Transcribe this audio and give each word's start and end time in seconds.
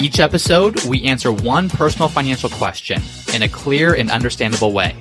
Each 0.00 0.18
episode, 0.18 0.82
we 0.86 1.04
answer 1.04 1.30
one 1.30 1.68
personal 1.68 2.08
financial 2.08 2.48
question 2.48 3.02
in 3.34 3.42
a 3.42 3.48
clear 3.48 3.92
and 3.94 4.10
understandable 4.10 4.72
way. 4.72 4.96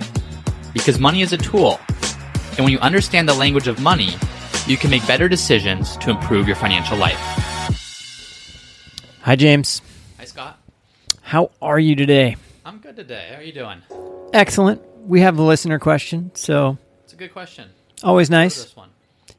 Because 0.74 1.00
money 1.00 1.22
is 1.22 1.32
a 1.32 1.38
tool, 1.38 1.80
and 2.58 2.60
when 2.60 2.70
you 2.70 2.80
understand 2.80 3.28
the 3.30 3.34
language 3.34 3.68
of 3.68 3.80
money, 3.80 4.14
you 4.68 4.76
can 4.76 4.90
make 4.92 5.06
better 5.08 5.30
decisions 5.30 5.96
to 5.98 6.10
improve 6.10 6.48
your 6.48 6.58
financial 6.58 6.98
life. 6.98 7.18
Hi, 9.22 9.36
James. 9.38 9.82
Hi, 10.18 10.26
Scott. 10.26 10.60
How 11.22 11.52
are 11.62 11.80
you 11.80 11.96
today? 11.96 12.36
I'm 12.66 12.80
good 12.80 12.98
today. 12.98 13.30
How 13.32 13.38
are 13.38 13.44
you 13.44 13.54
doing? 13.54 13.82
Excellent. 14.34 14.82
We 15.08 15.22
have 15.22 15.40
a 15.40 15.44
listener 15.44 15.80
question, 15.80 16.32
so 16.36 16.78
It's 17.06 17.14
a 17.14 17.16
good 17.16 17.32
question. 17.32 17.70
always 18.04 18.30
nice. 18.30 18.64
This 18.64 18.76
one. 18.76 18.90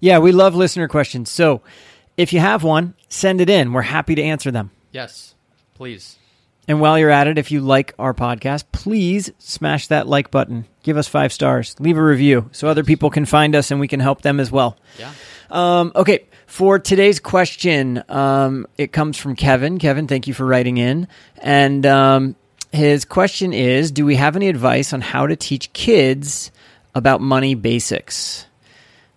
Yeah, 0.01 0.21
we 0.21 0.33
love 0.33 0.55
listener 0.55 0.89
questions. 0.89 1.29
So 1.31 1.61
if 2.17 2.33
you 2.33 2.41
have 2.41 2.65
one, 2.65 2.95
send 3.11 3.43
it 3.43 3.51
in. 3.51 3.75
We're 3.75 3.83
happy 3.83 4.15
to 4.15 4.23
answer 4.23 4.51
them. 4.51 4.71
Yes, 4.91 5.35
please. 5.81 6.19
And 6.69 6.79
while 6.79 6.99
you're 6.99 7.09
at 7.09 7.27
it, 7.27 7.39
if 7.39 7.51
you 7.51 7.63
like 7.63 7.95
our 7.99 8.13
podcast, 8.13 8.65
please 8.71 9.33
smash 9.39 9.87
that 9.87 10.07
like 10.07 10.31
button. 10.31 10.67
Give 10.83 10.99
us 10.99 11.09
five 11.09 11.33
stars. 11.33 11.75
Leave 11.81 11.97
a 11.97 12.05
review 12.05 12.51
so 12.53 12.69
other 12.69 12.85
people 12.85 13.09
can 13.09 13.25
find 13.25 13.57
us 13.57 13.71
and 13.71 13.81
we 13.81 13.89
can 13.89 13.99
help 13.99 14.21
them 14.21 14.41
as 14.41 14.53
well. 14.53 14.77
Yeah. 14.99 15.11
Um, 15.49 15.91
okay, 15.97 16.27
for 16.47 16.79
today's 16.79 17.19
question, 17.19 18.05
um, 18.11 18.67
it 18.77 18.93
comes 18.93 19.17
from 19.17 19.37
Kevin. 19.37 19.79
Kevin, 19.79 20.07
thank 20.07 20.27
you 20.27 20.35
for 20.35 20.45
writing 20.45 20.77
in. 20.77 21.09
And 21.39 21.87
um, 21.87 22.37
his 22.73 23.07
question 23.07 23.55
is 23.55 23.91
Do 23.91 24.05
we 24.05 24.17
have 24.17 24.37
any 24.37 24.49
advice 24.49 24.93
on 24.93 25.01
how 25.01 25.27
to 25.27 25.35
teach 25.35 25.73
kids 25.73 26.51
about 26.95 27.23
money 27.23 27.55
basics? 27.55 28.45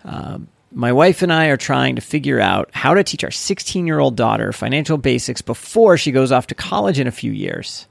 Um, 0.05 0.47
my 0.73 0.91
wife 0.91 1.21
and 1.21 1.31
I 1.31 1.47
are 1.47 1.57
trying 1.57 1.95
to 1.95 2.01
figure 2.01 2.39
out 2.39 2.69
how 2.73 2.93
to 2.93 3.03
teach 3.03 3.23
our 3.23 3.31
16 3.31 3.85
year 3.85 3.99
old 3.99 4.15
daughter 4.15 4.51
financial 4.51 4.97
basics 4.97 5.41
before 5.41 5.97
she 5.97 6.11
goes 6.11 6.31
off 6.31 6.47
to 6.47 6.55
college 6.55 6.99
in 6.99 7.07
a 7.07 7.11
few 7.11 7.31
years. 7.31 7.87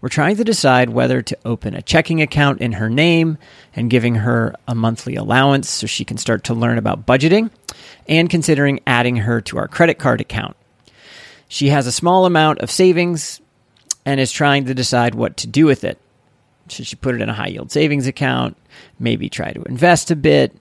We're 0.00 0.08
trying 0.08 0.36
to 0.36 0.44
decide 0.44 0.90
whether 0.90 1.22
to 1.22 1.38
open 1.44 1.74
a 1.74 1.82
checking 1.82 2.22
account 2.22 2.60
in 2.60 2.72
her 2.72 2.88
name 2.88 3.36
and 3.74 3.90
giving 3.90 4.16
her 4.16 4.54
a 4.68 4.74
monthly 4.74 5.16
allowance 5.16 5.68
so 5.68 5.86
she 5.86 6.04
can 6.04 6.18
start 6.18 6.44
to 6.44 6.54
learn 6.54 6.78
about 6.78 7.04
budgeting 7.04 7.50
and 8.08 8.30
considering 8.30 8.80
adding 8.86 9.16
her 9.16 9.40
to 9.42 9.58
our 9.58 9.66
credit 9.66 9.98
card 9.98 10.20
account. 10.20 10.56
She 11.48 11.70
has 11.70 11.86
a 11.86 11.92
small 11.92 12.26
amount 12.26 12.60
of 12.60 12.70
savings 12.70 13.40
and 14.04 14.20
is 14.20 14.30
trying 14.30 14.66
to 14.66 14.74
decide 14.74 15.14
what 15.14 15.36
to 15.38 15.46
do 15.46 15.66
with 15.66 15.82
it. 15.82 15.98
Should 16.68 16.86
she 16.86 16.96
put 16.96 17.14
it 17.14 17.20
in 17.20 17.28
a 17.28 17.34
high 17.34 17.48
yield 17.48 17.72
savings 17.72 18.06
account? 18.06 18.56
Maybe 19.00 19.28
try 19.28 19.52
to 19.52 19.62
invest 19.62 20.10
a 20.10 20.16
bit? 20.16 20.54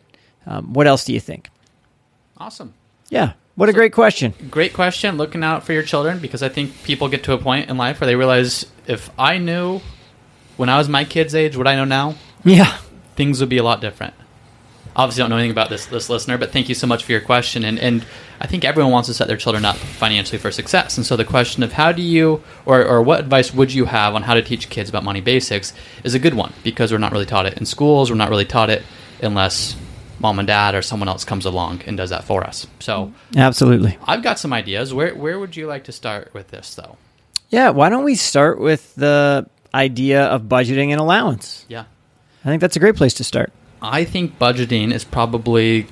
Um, 0.48 0.74
what 0.74 0.88
else 0.88 1.04
do 1.06 1.14
you 1.14 1.20
think? 1.20 1.50
Awesome. 2.38 2.74
Yeah, 3.10 3.34
what 3.56 3.70
a 3.70 3.74
great 3.74 3.94
question. 3.94 4.34
Great 4.50 4.74
question. 4.74 5.18
Looking 5.18 5.44
out 5.44 5.64
for 5.64 5.74
your 5.74 5.84
children 5.84 6.20
because 6.20 6.42
I 6.44 6.50
think 6.50 6.84
people 6.84 7.10
get 7.10 7.24
to 7.26 7.34
a 7.34 7.38
point 7.38 7.70
in 7.70 7.78
life 7.78 8.00
where 8.00 8.06
they 8.08 8.16
realize 8.16 8.66
if 8.88 9.10
I 9.20 9.38
knew 9.38 9.82
when 10.56 10.70
I 10.70 10.78
was 10.78 10.88
my 10.90 11.04
kid's 11.04 11.36
age 11.36 11.56
what 11.58 11.68
I 11.68 11.76
know 11.76 11.86
now, 11.86 12.16
Yeah. 12.44 12.78
things 13.16 13.40
would 13.40 13.50
be 13.50 13.58
a 13.58 13.64
lot 13.64 13.82
different. 13.82 14.14
Obviously, 14.96 15.22
don't 15.22 15.30
know 15.30 15.38
anything 15.38 15.52
about 15.52 15.70
this 15.70 15.86
this 15.86 16.10
listener, 16.10 16.38
but 16.40 16.52
thank 16.52 16.70
you 16.70 16.76
so 16.76 16.88
much 16.88 17.04
for 17.04 17.12
your 17.12 17.22
question. 17.22 17.64
And 17.64 17.78
and 17.78 18.04
I 18.42 18.48
think 18.48 18.66
everyone 18.66 18.92
wants 18.92 19.08
to 19.10 19.14
set 19.14 19.28
their 19.28 19.38
children 19.38 19.64
up 19.64 19.76
financially 19.76 20.40
for 20.40 20.50
success. 20.52 20.98
And 20.98 21.06
so 21.06 21.16
the 21.16 21.24
question 21.26 21.62
of 21.62 21.74
how 21.74 21.92
do 21.92 22.02
you 22.02 22.42
or 22.66 22.84
or 22.84 23.04
what 23.04 23.20
advice 23.20 23.54
would 23.54 23.72
you 23.74 23.86
have 23.86 24.16
on 24.16 24.24
how 24.24 24.34
to 24.34 24.42
teach 24.42 24.70
kids 24.72 24.90
about 24.90 25.04
money 25.04 25.22
basics 25.22 25.72
is 26.04 26.16
a 26.16 26.20
good 26.20 26.34
one 26.34 26.52
because 26.64 26.92
we're 26.92 26.98
not 26.98 27.12
really 27.12 27.28
taught 27.28 27.46
it 27.46 27.58
in 27.60 27.66
schools. 27.68 28.10
We're 28.10 28.18
not 28.18 28.30
really 28.32 28.46
taught 28.46 28.72
it 28.72 28.82
unless 29.22 29.76
mom 30.20 30.40
and 30.40 30.48
dad 30.48 30.76
or 30.76 30.82
someone 30.82 31.08
else 31.10 31.24
comes 31.24 31.46
along 31.46 31.82
and 31.86 31.98
does 31.98 32.10
that 32.10 32.24
for 32.24 32.44
us. 32.44 32.68
So 32.80 33.14
Absolutely. 33.36 33.98
I've 34.06 34.24
got 34.24 34.40
some 34.40 34.54
ideas. 34.54 34.94
Where 34.94 35.14
where 35.16 35.40
would 35.40 35.56
you 35.56 35.68
like 35.68 35.84
to 35.86 35.92
start 35.92 36.34
with 36.34 36.50
this 36.50 36.76
though? 36.76 36.98
Yeah, 37.50 37.70
why 37.70 37.90
don't 37.90 38.04
we 38.04 38.16
start 38.16 38.60
with 38.60 38.94
the 38.96 39.48
idea 39.74 40.24
of 40.26 40.44
budgeting 40.44 40.90
and 40.90 41.00
allowance? 41.00 41.66
Yeah. 41.70 41.86
I 42.44 42.50
think 42.50 42.62
that's 42.62 42.76
a 42.76 42.80
great 42.80 42.96
place 42.96 43.14
to 43.16 43.24
start. 43.24 43.52
I 43.82 44.04
think 44.06 44.38
budgeting 44.40 44.94
is 44.94 45.04
probably 45.04 45.88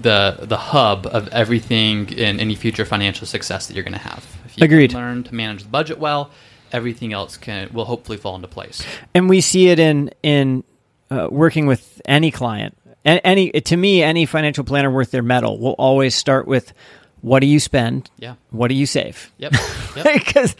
the 0.00 0.38
the 0.42 0.56
hub 0.56 1.06
of 1.06 1.28
everything 1.28 2.10
in 2.10 2.40
any 2.40 2.54
future 2.54 2.84
financial 2.84 3.26
success 3.26 3.66
that 3.66 3.74
you're 3.74 3.84
going 3.84 3.92
to 3.92 3.98
have. 3.98 4.26
If 4.46 4.58
you 4.58 4.64
Agreed. 4.64 4.92
Learn 4.92 5.24
to 5.24 5.34
manage 5.34 5.62
the 5.62 5.68
budget 5.68 5.98
well, 5.98 6.30
everything 6.72 7.12
else 7.12 7.36
can 7.36 7.70
will 7.72 7.84
hopefully 7.86 8.18
fall 8.18 8.34
into 8.36 8.48
place. 8.48 8.82
and 9.14 9.28
we 9.28 9.40
see 9.40 9.68
it 9.68 9.78
in 9.78 10.10
in 10.22 10.64
uh, 11.10 11.28
working 11.30 11.66
with 11.66 12.00
any 12.04 12.30
client 12.30 12.76
any 13.04 13.50
to 13.50 13.76
me 13.76 14.02
any 14.02 14.26
financial 14.26 14.64
planner 14.64 14.90
worth 14.90 15.10
their 15.10 15.22
mettle 15.22 15.58
will 15.58 15.72
always 15.78 16.14
start 16.14 16.46
with 16.46 16.72
what 17.22 17.40
do 17.40 17.46
you 17.46 17.60
spend 17.60 18.08
Yeah. 18.18 18.36
what 18.50 18.68
do 18.68 18.74
you 18.74 18.86
save 18.86 19.30
Yep. 19.38 19.52
Yep. 19.96 20.06
because 20.14 20.56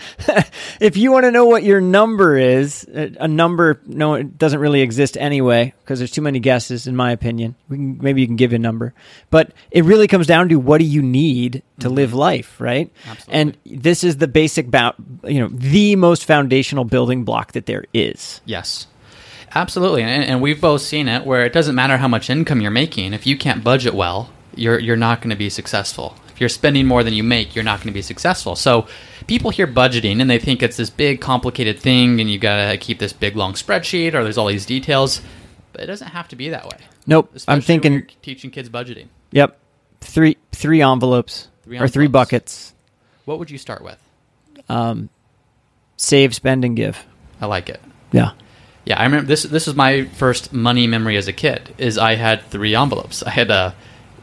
if 0.80 0.96
you 0.96 1.12
want 1.12 1.24
to 1.24 1.30
know 1.30 1.46
what 1.46 1.62
your 1.62 1.80
number 1.80 2.36
is 2.36 2.84
a 2.92 3.28
number 3.28 3.80
no 3.86 4.14
it 4.14 4.36
doesn't 4.36 4.58
really 4.60 4.80
exist 4.82 5.16
anyway 5.16 5.72
because 5.84 6.00
there's 6.00 6.10
too 6.10 6.20
many 6.20 6.38
guesses 6.40 6.86
in 6.86 6.96
my 6.96 7.12
opinion 7.12 7.54
we 7.68 7.76
can, 7.76 7.98
maybe 8.02 8.20
you 8.20 8.26
can 8.26 8.36
give 8.36 8.52
a 8.52 8.58
number 8.58 8.92
but 9.30 9.52
it 9.70 9.84
really 9.84 10.08
comes 10.08 10.26
down 10.26 10.48
to 10.48 10.56
what 10.56 10.78
do 10.78 10.84
you 10.84 11.00
need 11.00 11.62
to 11.78 11.86
mm-hmm. 11.86 11.94
live 11.96 12.12
life 12.12 12.60
right 12.60 12.90
Absolutely. 13.08 13.40
and 13.40 13.56
this 13.82 14.02
is 14.04 14.16
the 14.18 14.28
basic 14.28 14.70
ba- 14.70 14.94
you 15.24 15.40
know 15.40 15.48
the 15.48 15.96
most 15.96 16.24
foundational 16.24 16.84
building 16.84 17.24
block 17.24 17.52
that 17.52 17.66
there 17.66 17.84
is 17.94 18.40
Yes. 18.44 18.86
Absolutely. 19.54 20.02
And, 20.02 20.24
and 20.24 20.40
we've 20.40 20.60
both 20.60 20.82
seen 20.82 21.08
it 21.08 21.24
where 21.24 21.44
it 21.44 21.52
doesn't 21.52 21.74
matter 21.74 21.96
how 21.96 22.08
much 22.08 22.30
income 22.30 22.60
you're 22.60 22.70
making. 22.70 23.12
If 23.12 23.26
you 23.26 23.36
can't 23.36 23.64
budget 23.64 23.94
well, 23.94 24.30
you're, 24.54 24.78
you're 24.78 24.96
not 24.96 25.20
going 25.20 25.30
to 25.30 25.36
be 25.36 25.50
successful. 25.50 26.16
If 26.28 26.40
you're 26.40 26.48
spending 26.48 26.86
more 26.86 27.02
than 27.02 27.14
you 27.14 27.22
make, 27.22 27.54
you're 27.54 27.64
not 27.64 27.80
going 27.80 27.88
to 27.88 27.92
be 27.92 28.02
successful. 28.02 28.56
So 28.56 28.86
people 29.26 29.50
hear 29.50 29.66
budgeting 29.66 30.20
and 30.20 30.30
they 30.30 30.38
think 30.38 30.62
it's 30.62 30.76
this 30.76 30.90
big, 30.90 31.20
complicated 31.20 31.78
thing 31.78 32.20
and 32.20 32.30
you 32.30 32.38
got 32.38 32.70
to 32.70 32.78
keep 32.78 32.98
this 32.98 33.12
big, 33.12 33.36
long 33.36 33.54
spreadsheet 33.54 34.14
or 34.14 34.22
there's 34.22 34.38
all 34.38 34.46
these 34.46 34.66
details. 34.66 35.20
But 35.72 35.82
it 35.82 35.86
doesn't 35.86 36.08
have 36.08 36.28
to 36.28 36.36
be 36.36 36.48
that 36.50 36.64
way. 36.64 36.78
nope 37.06 37.32
i'm 37.46 37.60
thinking 37.60 38.06
teaching 38.22 38.50
kids 38.50 38.68
budgeting. 38.68 39.06
Yep. 39.32 39.58
Three 40.00 40.36
three 40.52 40.82
envelopes 40.82 41.48
Three 41.62 41.78
or 41.78 41.86
three 41.88 42.08
buckets. 42.08 42.74
What 43.26 43.38
would 43.38 43.50
you 43.50 43.58
start 43.58 43.84
with? 43.84 43.98
Um, 44.68 45.08
save, 45.96 46.34
spend, 46.34 46.64
and 46.64 46.74
give. 46.74 47.06
I 47.40 47.46
like 47.46 47.68
it. 47.68 47.80
Yeah. 48.10 48.32
Yeah, 48.84 48.98
I 48.98 49.04
remember 49.04 49.26
this. 49.26 49.42
This 49.44 49.66
was 49.66 49.76
my 49.76 50.04
first 50.06 50.52
money 50.52 50.86
memory 50.86 51.16
as 51.16 51.28
a 51.28 51.32
kid. 51.32 51.74
Is 51.78 51.98
I 51.98 52.14
had 52.14 52.42
three 52.46 52.74
envelopes. 52.74 53.22
I 53.22 53.30
had 53.30 53.50
a, 53.50 53.74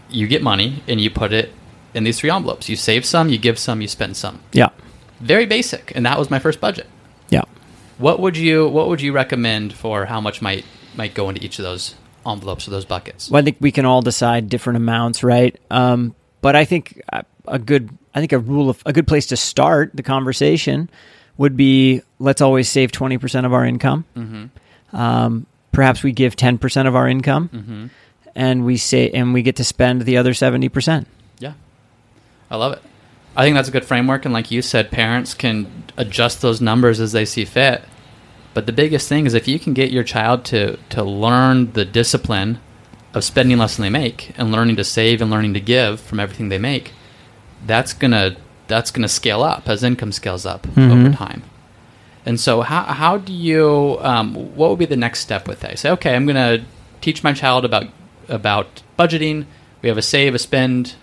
you 0.10 0.28
get 0.28 0.42
money 0.42 0.82
and 0.88 1.00
you 1.00 1.10
put 1.10 1.32
it 1.32 1.52
in 1.94 2.04
these 2.04 2.20
three 2.20 2.30
envelopes. 2.32 2.68
You 2.70 2.76
save 2.76 3.06
some, 3.06 3.30
you 3.30 3.38
give 3.38 3.60
some, 3.60 3.82
you 3.82 3.88
spend 3.88 4.18
some. 4.18 4.40
Yeah. 4.54 4.70
Very 5.20 5.46
basic, 5.46 5.92
and 5.96 6.06
that 6.06 6.18
was 6.20 6.30
my 6.30 6.40
first 6.40 6.60
budget. 6.60 6.88
Yeah. 7.30 7.44
What 7.98 8.20
would 8.20 8.38
you 8.38 8.68
What 8.68 8.88
would 8.90 9.02
you 9.02 9.12
recommend 9.14 9.74
for 9.74 10.06
how 10.06 10.22
much 10.22 10.42
might 10.42 10.66
might 10.96 11.14
go 11.14 11.30
into 11.30 11.44
each 11.44 11.60
of 11.60 11.64
those 11.64 11.96
envelopes 12.26 12.68
or 12.68 12.72
those 12.72 12.86
buckets? 12.86 13.30
Well, 13.30 13.42
I 13.42 13.44
think 13.44 13.58
we 13.60 13.72
can 13.72 13.86
all 13.86 14.02
decide 14.02 14.50
different 14.50 14.78
amounts, 14.78 15.24
right? 15.24 15.58
Um, 15.72 16.14
but 16.42 16.56
I 16.56 16.66
think 16.66 17.02
a- 17.14 17.26
a 17.48 17.58
good, 17.60 17.90
I 18.14 18.20
think 18.20 18.32
a 18.34 18.40
rule 18.40 18.70
of 18.70 18.82
a 18.86 18.92
good 18.94 19.08
place 19.08 19.28
to 19.28 19.38
start 19.38 19.92
the 19.94 20.04
conversation 20.04 20.90
would 21.38 21.56
be 21.58 22.02
let's 22.20 22.42
always 22.42 22.70
save 22.70 22.92
twenty 22.92 23.18
percent 23.18 23.46
of 23.46 23.54
our 23.54 23.66
income. 23.66 24.06
Mm-hmm. 24.16 24.96
Um, 24.96 25.46
perhaps 25.72 26.04
we 26.04 26.12
give 26.12 26.36
ten 26.36 26.58
percent 26.58 26.88
of 26.88 26.96
our 26.96 27.08
income, 27.08 27.50
Mm-hmm. 27.54 27.86
and 28.36 28.66
we 28.66 28.78
say 28.78 29.10
and 29.12 29.34
we 29.34 29.42
get 29.42 29.56
to 29.58 29.64
spend 29.64 30.02
the 30.04 30.18
other 30.18 30.34
seventy 30.34 30.70
percent. 30.70 31.08
Yeah, 31.40 31.54
I 32.50 32.56
love 32.58 32.74
it. 32.74 32.82
I 33.36 33.44
think 33.44 33.56
that's 33.56 33.70
a 33.70 33.72
good 33.72 33.86
framework, 33.86 34.26
and 34.26 34.34
like 34.34 34.50
you 34.50 34.62
said, 34.64 34.90
parents 34.90 35.34
can 35.36 35.68
adjust 35.96 36.42
those 36.42 36.60
numbers 36.60 37.00
as 37.00 37.12
they 37.12 37.26
see 37.26 37.46
fit. 37.46 37.84
But 38.56 38.66
the 38.66 38.72
biggest 38.74 39.08
thing 39.08 39.28
is 39.28 39.36
if 39.36 39.48
you 39.48 39.60
can 39.60 39.74
get 39.76 39.92
your 39.92 40.04
child 40.04 40.44
to 40.46 40.78
to 40.90 41.04
learn 41.04 41.74
the 41.74 41.86
discipline 41.86 42.60
of 43.14 43.24
spending 43.24 43.58
less 43.60 43.78
than 43.78 43.84
they 43.84 43.90
make 43.90 44.32
and 44.38 44.52
learning 44.52 44.76
to 44.78 44.84
save 44.84 45.22
and 45.22 45.30
learning 45.30 45.54
to 45.54 45.60
give 45.60 46.00
from 46.00 46.20
everything 46.20 46.50
they 46.50 46.58
make, 46.58 46.94
that's 47.68 47.94
gonna 47.94 48.36
that's 48.68 48.92
gonna 48.92 49.08
scale 49.08 49.44
up 49.44 49.68
as 49.68 49.84
income 49.84 50.12
scales 50.12 50.46
up 50.46 50.68
over 50.78 51.12
time. 51.12 51.44
And 52.26 52.40
so, 52.40 52.62
how 52.62 52.84
how 52.84 53.18
do 53.18 53.32
you 53.32 53.98
um, 54.02 54.36
what 54.56 54.70
would 54.70 54.80
be 54.80 54.86
the 54.86 54.98
next 54.98 55.22
step 55.22 55.48
with 55.48 55.62
that? 55.62 55.80
Say, 55.80 55.90
okay, 55.92 56.16
I'm 56.16 56.26
gonna 56.26 56.66
teach 57.02 57.24
my 57.24 57.34
child 57.34 57.64
about 57.64 57.86
about 58.28 58.84
budgeting. 59.00 59.46
We 59.82 59.90
have 59.90 59.98
a 59.98 60.02
save, 60.02 60.36
a 60.36 60.40
spend, 60.40 60.96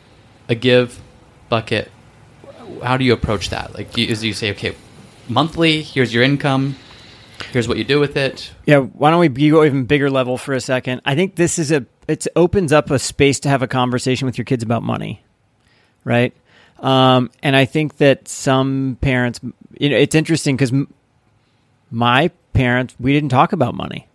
a 0.49 0.55
give 0.55 1.01
bucket. 1.49 1.91
How 2.83 2.97
do 2.97 3.05
you 3.05 3.13
approach 3.13 3.51
that? 3.51 3.75
Like, 3.75 3.93
do 3.93 4.03
you, 4.03 4.09
is 4.09 4.25
you 4.25 4.35
say, 4.35 4.51
okay, 4.51 4.75
monthly, 5.29 5.83
here's 5.83 6.13
your 6.13 6.23
income. 6.23 6.77
Here's 7.53 7.69
what 7.69 7.79
you 7.79 7.85
do 7.85 8.01
with 8.01 8.17
it. 8.17 8.53
Yeah, 8.67 8.79
why 8.79 9.11
don't 9.11 9.21
we 9.21 9.29
go 9.51 9.65
even 9.65 9.85
bigger 9.85 10.11
level 10.11 10.37
for 10.37 10.55
a 10.55 10.61
second? 10.61 11.03
I 11.05 11.15
think 11.15 11.37
this 11.37 11.59
is 11.59 11.73
a 11.73 11.87
it 12.07 12.27
opens 12.37 12.73
up 12.73 12.91
a 12.91 12.99
space 12.99 13.41
to 13.41 13.49
have 13.49 13.63
a 13.63 13.67
conversation 13.67 14.27
with 14.27 14.37
your 14.37 14.45
kids 14.45 14.63
about 14.63 14.83
money, 14.83 15.25
right? 16.05 16.35
Um, 16.81 17.31
and 17.43 17.55
I 17.57 17.65
think 17.65 17.97
that 17.99 18.29
some 18.29 18.99
parents, 19.01 19.41
you 19.79 19.89
know, 19.91 19.97
it's 19.97 20.15
interesting 20.15 20.57
because 20.57 20.73
m- 20.73 20.93
my 21.91 22.31
parents, 22.53 22.95
we 22.99 23.13
didn't 23.13 23.31
talk 23.31 23.53
about 23.53 23.75
money. 23.75 24.07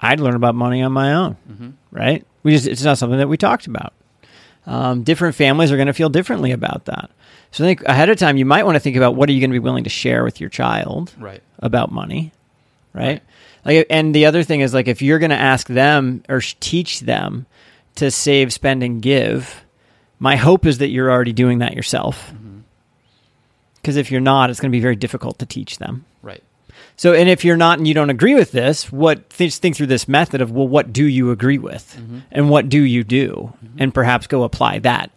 I'd 0.00 0.20
learn 0.20 0.34
about 0.34 0.54
money 0.54 0.82
on 0.82 0.92
my 0.92 1.12
own, 1.14 1.36
Mm-hmm. 1.50 1.68
right? 1.90 2.24
We 2.42 2.52
just 2.52 2.66
it's 2.66 2.82
not 2.84 2.98
something 2.98 3.18
that 3.18 3.28
we 3.28 3.36
talked 3.36 3.66
about. 3.66 3.92
Um, 4.66 5.02
different 5.02 5.34
families 5.34 5.70
are 5.72 5.76
going 5.76 5.86
to 5.88 5.92
feel 5.94 6.08
differently 6.08 6.52
about 6.52 6.86
that. 6.86 7.10
So 7.50 7.64
I 7.64 7.66
think 7.68 7.82
ahead 7.84 8.08
of 8.10 8.18
time, 8.18 8.36
you 8.36 8.44
might 8.44 8.64
want 8.64 8.76
to 8.76 8.80
think 8.80 8.96
about 8.96 9.14
what 9.14 9.28
are 9.28 9.32
you 9.32 9.40
going 9.40 9.50
to 9.50 9.54
be 9.54 9.58
willing 9.60 9.84
to 9.84 9.90
share 9.90 10.24
with 10.24 10.40
your 10.40 10.50
child 10.50 11.12
Right. 11.18 11.42
about 11.58 11.92
money, 11.92 12.32
right? 12.92 13.22
Like, 13.64 13.86
and 13.90 14.14
the 14.14 14.26
other 14.26 14.42
thing 14.42 14.60
is 14.60 14.74
like 14.74 14.88
if 14.88 15.00
you're 15.02 15.18
going 15.18 15.30
to 15.30 15.36
ask 15.36 15.66
them 15.68 16.22
or 16.28 16.40
teach 16.60 17.00
them 17.00 17.46
to 17.96 18.10
save, 18.10 18.52
spend, 18.52 18.82
and 18.82 19.00
give, 19.00 19.63
my 20.18 20.36
hope 20.36 20.66
is 20.66 20.78
that 20.78 20.88
you're 20.88 21.10
already 21.10 21.32
doing 21.32 21.58
that 21.58 21.74
yourself. 21.74 22.30
Mm-hmm. 22.30 22.60
Because 23.76 23.96
if 23.96 24.10
you're 24.10 24.20
not, 24.20 24.50
it's 24.50 24.60
going 24.60 24.70
to 24.70 24.76
be 24.76 24.80
very 24.80 24.96
difficult 24.96 25.38
to 25.40 25.46
teach 25.46 25.78
them. 25.78 26.06
Right. 26.22 26.42
So, 26.96 27.12
and 27.12 27.28
if 27.28 27.44
you're 27.44 27.56
not 27.56 27.78
and 27.78 27.88
you 27.88 27.94
don't 27.94 28.10
agree 28.10 28.34
with 28.34 28.52
this, 28.52 28.90
what 28.90 29.28
th- 29.30 29.54
think 29.56 29.76
through 29.76 29.88
this 29.88 30.08
method 30.08 30.40
of 30.40 30.52
well, 30.52 30.68
what 30.68 30.92
do 30.92 31.04
you 31.04 31.30
agree 31.30 31.58
with, 31.58 31.96
mm-hmm. 31.98 32.20
and 32.30 32.48
what 32.48 32.68
do 32.68 32.80
you 32.80 33.04
do, 33.04 33.52
mm-hmm. 33.64 33.76
and 33.78 33.92
perhaps 33.92 34.26
go 34.26 34.44
apply 34.44 34.78
that 34.80 35.10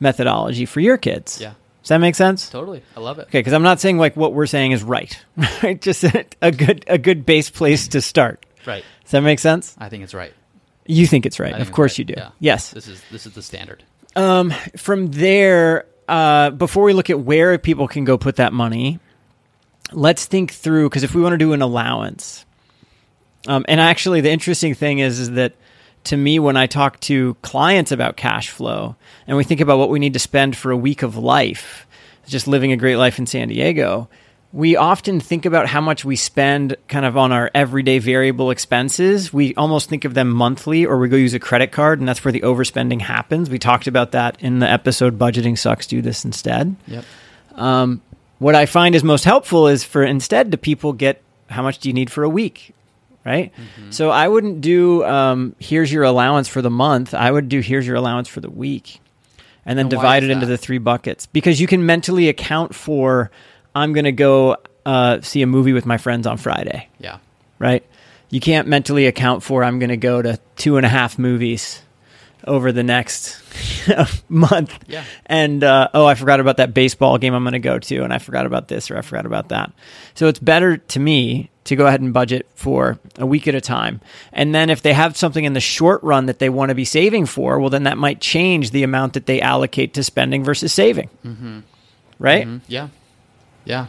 methodology 0.00 0.64
for 0.64 0.80
your 0.80 0.96
kids. 0.96 1.40
Yeah. 1.40 1.54
Does 1.82 1.88
that 1.88 1.98
make 1.98 2.14
sense? 2.14 2.50
Totally. 2.50 2.82
I 2.96 3.00
love 3.00 3.18
it. 3.18 3.22
Okay, 3.28 3.38
because 3.38 3.52
I'm 3.52 3.62
not 3.62 3.80
saying 3.80 3.98
like 3.98 4.16
what 4.16 4.32
we're 4.32 4.46
saying 4.46 4.72
is 4.72 4.82
right, 4.82 5.18
right? 5.62 5.80
Just 5.80 6.04
a, 6.04 6.26
a 6.42 6.52
good 6.52 6.84
a 6.86 6.98
good 6.98 7.26
base 7.26 7.50
place 7.50 7.88
to 7.88 8.00
start. 8.00 8.44
Right. 8.66 8.84
Does 9.02 9.12
that 9.12 9.22
make 9.22 9.38
sense? 9.38 9.74
I 9.78 9.88
think 9.88 10.04
it's 10.04 10.14
right. 10.14 10.32
You 10.86 11.06
think 11.06 11.26
it's 11.26 11.40
right? 11.40 11.54
Of 11.54 11.72
course 11.72 11.92
right. 11.92 11.98
you 11.98 12.04
do. 12.04 12.14
Yeah. 12.16 12.30
Yes. 12.40 12.70
This 12.70 12.88
is 12.88 13.02
this 13.10 13.26
is 13.26 13.32
the 13.32 13.42
standard. 13.42 13.84
Um, 14.18 14.50
from 14.76 15.12
there, 15.12 15.86
uh, 16.08 16.50
before 16.50 16.82
we 16.82 16.92
look 16.92 17.08
at 17.08 17.20
where 17.20 17.56
people 17.56 17.86
can 17.86 18.04
go 18.04 18.18
put 18.18 18.34
that 18.36 18.52
money, 18.52 18.98
let's 19.92 20.26
think 20.26 20.50
through 20.50 20.88
because 20.88 21.04
if 21.04 21.14
we 21.14 21.22
want 21.22 21.34
to 21.34 21.38
do 21.38 21.52
an 21.52 21.62
allowance, 21.62 22.44
um, 23.46 23.64
and 23.68 23.80
actually 23.80 24.20
the 24.20 24.30
interesting 24.30 24.74
thing 24.74 24.98
is 24.98 25.20
is 25.20 25.30
that 25.32 25.52
to 26.02 26.16
me 26.16 26.40
when 26.40 26.56
I 26.56 26.66
talk 26.66 26.98
to 27.02 27.34
clients 27.42 27.92
about 27.92 28.16
cash 28.16 28.50
flow 28.50 28.96
and 29.28 29.36
we 29.36 29.44
think 29.44 29.60
about 29.60 29.78
what 29.78 29.88
we 29.88 30.00
need 30.00 30.14
to 30.14 30.18
spend 30.18 30.56
for 30.56 30.72
a 30.72 30.76
week 30.76 31.04
of 31.04 31.16
life, 31.16 31.86
just 32.26 32.48
living 32.48 32.72
a 32.72 32.76
great 32.76 32.96
life 32.96 33.20
in 33.20 33.26
San 33.26 33.46
Diego. 33.46 34.08
We 34.58 34.74
often 34.74 35.20
think 35.20 35.46
about 35.46 35.68
how 35.68 35.80
much 35.80 36.04
we 36.04 36.16
spend 36.16 36.74
kind 36.88 37.06
of 37.06 37.16
on 37.16 37.30
our 37.30 37.48
everyday 37.54 38.00
variable 38.00 38.50
expenses. 38.50 39.32
We 39.32 39.54
almost 39.54 39.88
think 39.88 40.04
of 40.04 40.14
them 40.14 40.30
monthly 40.30 40.84
or 40.84 40.98
we 40.98 41.08
go 41.08 41.14
use 41.14 41.32
a 41.32 41.38
credit 41.38 41.70
card 41.70 42.00
and 42.00 42.08
that's 42.08 42.24
where 42.24 42.32
the 42.32 42.40
overspending 42.40 43.00
happens. 43.00 43.48
We 43.48 43.60
talked 43.60 43.86
about 43.86 44.10
that 44.10 44.36
in 44.42 44.58
the 44.58 44.68
episode 44.68 45.16
Budgeting 45.16 45.56
Sucks, 45.56 45.86
Do 45.86 46.02
This 46.02 46.24
Instead. 46.24 46.74
Yep. 46.88 47.04
Um, 47.54 48.02
what 48.40 48.56
I 48.56 48.66
find 48.66 48.96
is 48.96 49.04
most 49.04 49.22
helpful 49.22 49.68
is 49.68 49.84
for 49.84 50.02
instead 50.02 50.50
to 50.50 50.58
people 50.58 50.92
get 50.92 51.22
how 51.48 51.62
much 51.62 51.78
do 51.78 51.88
you 51.88 51.92
need 51.92 52.10
for 52.10 52.24
a 52.24 52.28
week, 52.28 52.74
right? 53.24 53.52
So 53.90 54.10
I 54.10 54.26
wouldn't 54.26 54.60
do 54.60 55.04
um, 55.04 55.54
here's 55.60 55.92
your 55.92 56.02
allowance 56.02 56.48
for 56.48 56.62
the 56.62 56.70
month. 56.70 57.14
I 57.14 57.30
would 57.30 57.48
do 57.48 57.60
here's 57.60 57.86
your 57.86 57.94
allowance 57.94 58.26
for 58.26 58.40
the 58.40 58.50
week, 58.50 59.00
and 59.64 59.78
then 59.78 59.84
And 59.84 59.90
divide 59.90 60.24
it 60.24 60.30
into 60.30 60.46
the 60.46 60.58
three 60.58 60.78
buckets 60.78 61.26
because 61.26 61.60
you 61.60 61.68
can 61.68 61.86
mentally 61.86 62.28
account 62.28 62.74
for 62.74 63.30
I'm 63.78 63.92
going 63.92 64.04
to 64.04 64.12
go 64.12 64.56
uh, 64.86 65.20
see 65.22 65.42
a 65.42 65.46
movie 65.46 65.72
with 65.72 65.86
my 65.86 65.98
friends 65.98 66.26
on 66.26 66.36
Friday, 66.36 66.88
Yeah. 66.98 67.18
right? 67.58 67.84
You 68.30 68.40
can't 68.40 68.68
mentally 68.68 69.06
account 69.06 69.42
for 69.42 69.64
I'm 69.64 69.78
going 69.78 69.88
to 69.90 69.96
go 69.96 70.20
to 70.20 70.38
two 70.56 70.76
and 70.76 70.84
a 70.84 70.88
half 70.88 71.18
movies 71.18 71.80
over 72.46 72.72
the 72.72 72.82
next 72.82 73.40
month. 74.28 74.78
Yeah. 74.86 75.04
And 75.26 75.62
uh, 75.64 75.88
oh, 75.94 76.06
I 76.06 76.14
forgot 76.14 76.40
about 76.40 76.58
that 76.58 76.72
baseball 76.74 77.18
game 77.18 77.34
I'm 77.34 77.42
going 77.42 77.52
to 77.54 77.58
go 77.58 77.78
to, 77.78 78.02
and 78.04 78.12
I 78.12 78.18
forgot 78.18 78.46
about 78.46 78.68
this 78.68 78.90
or 78.90 78.96
I 78.98 79.02
forgot 79.02 79.26
about 79.26 79.48
that. 79.48 79.72
So 80.14 80.28
it's 80.28 80.38
better 80.38 80.76
to 80.78 81.00
me 81.00 81.50
to 81.64 81.76
go 81.76 81.86
ahead 81.86 82.00
and 82.00 82.12
budget 82.14 82.46
for 82.54 82.98
a 83.18 83.26
week 83.26 83.46
at 83.48 83.54
a 83.54 83.60
time. 83.60 84.00
And 84.32 84.54
then 84.54 84.70
if 84.70 84.80
they 84.82 84.92
have 84.94 85.16
something 85.16 85.44
in 85.44 85.52
the 85.52 85.60
short 85.60 86.02
run 86.02 86.26
that 86.26 86.38
they 86.38 86.48
want 86.48 86.70
to 86.70 86.74
be 86.74 86.84
saving 86.86 87.26
for, 87.26 87.58
well, 87.58 87.68
then 87.70 87.82
that 87.84 87.98
might 87.98 88.20
change 88.20 88.70
the 88.70 88.82
amount 88.84 89.14
that 89.14 89.26
they 89.26 89.40
allocate 89.42 89.94
to 89.94 90.02
spending 90.04 90.44
versus 90.44 90.72
saving. 90.72 91.10
Mm-hmm. 91.24 91.58
Right? 92.18 92.46
Mhm. 92.46 92.60
Yeah. 92.68 92.88
Yeah. 93.68 93.86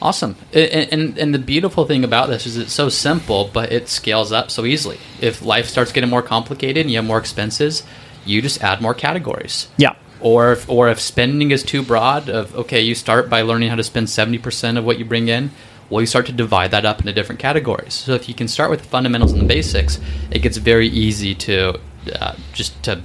Awesome. 0.00 0.36
A- 0.54 0.92
And, 0.94 1.18
and 1.18 1.34
the 1.34 1.38
beautiful 1.38 1.84
thing 1.86 2.04
about 2.04 2.28
this 2.28 2.46
is 2.46 2.56
it's 2.56 2.72
so 2.72 2.88
simple, 2.88 3.50
but 3.52 3.72
it 3.72 3.88
scales 3.88 4.30
up 4.30 4.50
so 4.50 4.64
easily. 4.64 4.98
If 5.20 5.42
life 5.42 5.66
starts 5.68 5.90
getting 5.92 6.10
more 6.10 6.22
complicated 6.22 6.82
and 6.82 6.90
you 6.90 6.96
have 6.96 7.04
more 7.04 7.18
expenses, 7.18 7.82
you 8.24 8.40
just 8.42 8.62
add 8.62 8.80
more 8.80 8.94
categories. 8.94 9.68
Yeah. 9.78 9.94
Or 10.20 10.52
if, 10.52 10.68
or 10.68 10.88
if 10.88 11.00
spending 11.00 11.50
is 11.50 11.62
too 11.62 11.82
broad, 11.82 12.28
of 12.28 12.54
okay, 12.54 12.80
you 12.80 12.94
start 12.94 13.28
by 13.28 13.42
learning 13.42 13.68
how 13.70 13.76
to 13.76 13.84
spend 13.84 14.08
seventy 14.08 14.38
percent 14.38 14.78
of 14.78 14.84
what 14.84 14.98
you 14.98 15.04
bring 15.04 15.28
in. 15.28 15.50
Well, 15.90 16.00
you 16.00 16.06
start 16.06 16.26
to 16.26 16.32
divide 16.32 16.70
that 16.72 16.84
up 16.84 17.00
into 17.00 17.12
different 17.12 17.38
categories. 17.40 17.94
So 17.94 18.12
if 18.14 18.28
you 18.28 18.34
can 18.34 18.48
start 18.48 18.70
with 18.70 18.80
the 18.82 18.88
fundamentals 18.88 19.32
and 19.32 19.40
the 19.42 19.46
basics, 19.46 20.00
it 20.30 20.40
gets 20.40 20.56
very 20.56 20.88
easy 20.88 21.34
to 21.34 21.78
uh, 22.20 22.34
just 22.52 22.82
to 22.84 23.02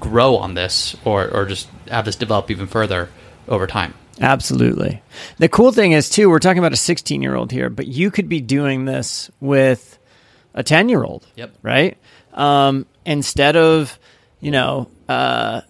grow 0.00 0.36
on 0.36 0.54
this, 0.54 0.96
or 1.04 1.28
or 1.28 1.46
just 1.46 1.68
have 1.90 2.04
this 2.04 2.16
develop 2.16 2.50
even 2.50 2.66
further 2.66 3.08
over 3.48 3.66
time. 3.66 3.92
Absolutely. 4.20 5.02
The 5.38 5.48
cool 5.48 5.72
thing 5.72 5.92
is 5.92 6.08
too, 6.08 6.28
we're 6.30 6.38
talking 6.38 6.58
about 6.58 6.72
a 6.72 6.76
16 6.76 7.22
year 7.22 7.34
old 7.34 7.52
here, 7.52 7.70
but 7.70 7.86
you 7.86 8.10
could 8.10 8.28
be 8.28 8.40
doing 8.40 8.84
this 8.84 9.30
with 9.40 9.98
a 10.54 10.62
10 10.62 10.88
year 10.88 11.04
old. 11.04 11.26
Yep. 11.36 11.54
Right. 11.62 11.96
Um, 12.34 12.86
instead 13.04 13.56
of, 13.56 13.98
you 14.40 14.50
know, 14.50 14.88
uh, 15.08 15.62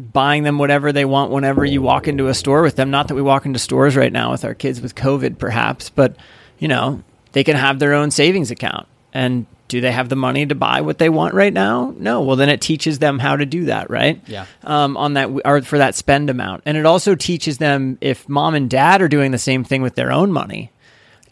buying 0.00 0.42
them 0.42 0.58
whatever 0.58 0.92
they 0.92 1.04
want 1.04 1.30
whenever 1.30 1.64
you 1.64 1.82
walk 1.82 2.08
into 2.08 2.28
a 2.28 2.34
store 2.34 2.62
with 2.62 2.76
them. 2.76 2.90
Not 2.90 3.08
that 3.08 3.14
we 3.14 3.22
walk 3.22 3.46
into 3.46 3.58
stores 3.58 3.96
right 3.96 4.12
now 4.12 4.30
with 4.30 4.44
our 4.44 4.54
kids 4.54 4.80
with 4.80 4.94
COVID, 4.94 5.38
perhaps, 5.38 5.90
but 5.90 6.16
you 6.58 6.68
know, 6.68 7.02
they 7.32 7.44
can 7.44 7.56
have 7.56 7.78
their 7.78 7.94
own 7.94 8.10
savings 8.10 8.50
account. 8.50 8.86
And 9.12 9.46
do 9.70 9.80
they 9.80 9.92
have 9.92 10.08
the 10.08 10.16
money 10.16 10.44
to 10.44 10.54
buy 10.54 10.82
what 10.82 10.98
they 10.98 11.08
want 11.08 11.32
right 11.32 11.52
now? 11.52 11.94
No. 11.96 12.20
Well, 12.22 12.36
then 12.36 12.48
it 12.48 12.60
teaches 12.60 12.98
them 12.98 13.18
how 13.18 13.36
to 13.36 13.46
do 13.46 13.66
that, 13.66 13.88
right? 13.88 14.20
Yeah. 14.26 14.46
Um, 14.64 14.96
on 14.96 15.14
that 15.14 15.30
or 15.44 15.62
for 15.62 15.78
that 15.78 15.94
spend 15.94 16.28
amount, 16.28 16.64
and 16.66 16.76
it 16.76 16.84
also 16.84 17.14
teaches 17.14 17.58
them 17.58 17.96
if 18.00 18.28
mom 18.28 18.54
and 18.54 18.68
dad 18.68 19.00
are 19.00 19.08
doing 19.08 19.30
the 19.30 19.38
same 19.38 19.64
thing 19.64 19.80
with 19.80 19.94
their 19.94 20.12
own 20.12 20.32
money, 20.32 20.70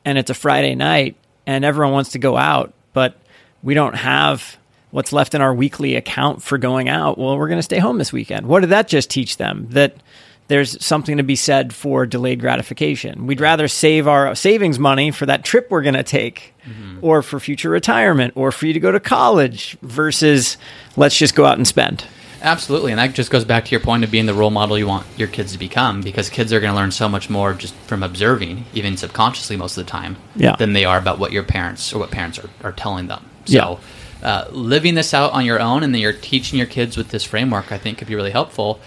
and 0.05 0.17
it's 0.17 0.31
a 0.31 0.35
Friday 0.35 0.75
night 0.75 1.17
and 1.47 1.65
everyone 1.65 1.93
wants 1.93 2.11
to 2.11 2.19
go 2.19 2.37
out, 2.37 2.73
but 2.93 3.17
we 3.63 3.75
don't 3.75 3.95
have 3.95 4.59
what's 4.91 5.13
left 5.13 5.35
in 5.35 5.41
our 5.41 5.55
weekly 5.55 5.97
account 5.97 6.43
for 6.43 6.59
going 6.59 6.89
out. 6.89 7.19
Well, 7.19 7.37
we're 7.37 7.49
going 7.49 7.59
to 7.59 7.63
stay 7.63 7.79
home 7.79 7.99
this 7.99 8.13
weekend. 8.13 8.47
What 8.47 8.61
did 8.61 8.71
that 8.71 8.87
just 8.87 9.11
teach 9.11 9.39
them? 9.39 9.67
That 9.71 9.97
there's 10.49 10.83
something 10.85 11.19
to 11.19 11.23
be 11.23 11.37
said 11.37 11.73
for 11.75 12.07
delayed 12.07 12.41
gratification. 12.41 13.27
We'd 13.27 13.41
rather 13.41 13.69
save 13.69 14.09
our 14.09 14.35
savings 14.35 14.79
money 14.79 15.11
for 15.11 15.27
that 15.27 15.45
trip 15.45 15.69
we're 15.71 15.83
going 15.83 15.95
to 15.95 16.03
take 16.03 16.55
or 17.01 17.23
for 17.23 17.39
future 17.41 17.71
retirement 17.71 18.33
or 18.37 18.51
for 18.53 18.67
you 18.67 18.73
to 18.75 18.81
go 18.81 18.91
to 18.93 19.01
college 19.01 19.77
versus 19.83 20.57
let's 20.97 21.17
just 21.17 21.35
go 21.35 21.45
out 21.47 21.57
and 21.57 21.67
spend. 21.67 22.05
Absolutely, 22.41 22.93
and 22.93 22.99
that 23.01 23.15
just 23.15 23.31
goes 23.31 23.45
back 23.45 23.65
to 23.65 23.71
your 23.73 23.81
point 23.81 24.05
of 24.05 24.11
being 24.13 24.27
the 24.27 24.35
role 24.35 24.51
model 24.51 24.79
you 24.79 24.87
want 24.87 25.05
your 25.17 25.27
kids 25.29 25.53
to 25.53 25.59
become, 25.59 26.03
because 26.03 26.31
kids 26.31 26.53
are 26.53 26.61
going 26.61 26.73
to 26.73 26.77
learn 26.77 26.93
so 26.93 27.09
much 27.09 27.29
more 27.29 27.53
just 27.53 27.75
from 27.89 28.03
observing, 28.05 28.65
even 28.75 28.97
subconsciously 28.97 29.57
most 29.57 29.77
of 29.77 29.85
the 29.85 29.91
time, 29.91 30.17
Yeah. 30.37 30.55
than 30.57 30.73
they 30.73 30.85
are 30.85 30.99
about 30.99 31.19
what 31.19 31.33
your 31.33 31.43
parents 31.43 31.93
or 31.93 31.99
what 31.99 32.13
parents 32.13 32.39
are, 32.39 32.49
are 32.63 32.71
telling 32.73 33.09
them. 33.09 33.25
So, 33.47 33.81
uh, 34.23 34.45
living 34.53 34.95
this 34.95 35.13
out 35.15 35.33
on 35.33 35.45
your 35.47 35.59
own, 35.59 35.83
and 35.83 35.93
then 35.93 36.01
you're 36.01 36.13
teaching 36.13 36.59
your 36.59 36.69
kids 36.69 36.97
with 36.97 37.09
this 37.09 37.25
framework, 37.25 37.73
I 37.73 37.79
think 37.79 37.99
could 37.99 38.07
be 38.09 38.15
really 38.15 38.31
helpful. 38.31 38.79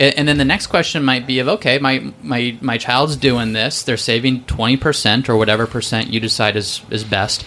And, 0.00 0.28
then 0.28 0.38
the 0.38 0.44
next 0.44 0.68
question 0.68 1.04
might 1.04 1.26
be 1.26 1.40
of 1.40 1.48
okay, 1.48 1.78
my 1.78 2.12
my 2.22 2.56
my 2.60 2.78
child's 2.78 3.16
doing 3.16 3.52
this, 3.52 3.82
they're 3.82 3.96
saving 3.96 4.44
twenty 4.44 4.76
percent 4.76 5.28
or 5.28 5.36
whatever 5.36 5.66
percent 5.66 6.08
you 6.08 6.20
decide 6.20 6.54
is 6.54 6.82
is 6.90 7.02
best 7.02 7.44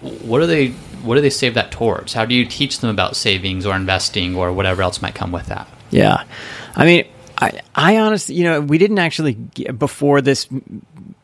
what 0.00 0.40
do 0.40 0.46
they 0.46 0.68
what 1.02 1.14
do 1.14 1.20
they 1.20 1.30
save 1.30 1.54
that 1.54 1.70
towards? 1.70 2.12
How 2.12 2.24
do 2.24 2.34
you 2.34 2.44
teach 2.44 2.80
them 2.80 2.90
about 2.90 3.16
savings 3.16 3.64
or 3.64 3.76
investing 3.76 4.34
or 4.34 4.52
whatever 4.52 4.82
else 4.82 5.00
might 5.00 5.14
come 5.14 5.32
with 5.32 5.46
that? 5.46 5.68
Yeah. 5.90 6.24
I 6.74 6.84
mean, 6.84 7.06
I, 7.38 7.60
I 7.74 7.98
honestly, 7.98 8.34
you 8.34 8.44
know, 8.44 8.60
we 8.60 8.78
didn't 8.78 8.98
actually, 8.98 9.34
before 9.34 10.20
this, 10.20 10.48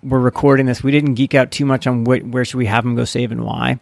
we're 0.02 0.20
recording 0.20 0.66
this, 0.66 0.84
we 0.84 0.92
didn't 0.92 1.14
geek 1.14 1.34
out 1.34 1.50
too 1.50 1.64
much 1.64 1.86
on 1.86 2.04
wh- 2.04 2.32
where 2.32 2.44
should 2.44 2.58
we 2.58 2.66
have 2.66 2.84
them 2.84 2.94
go 2.94 3.04
save 3.04 3.32
and 3.32 3.44
why. 3.44 3.80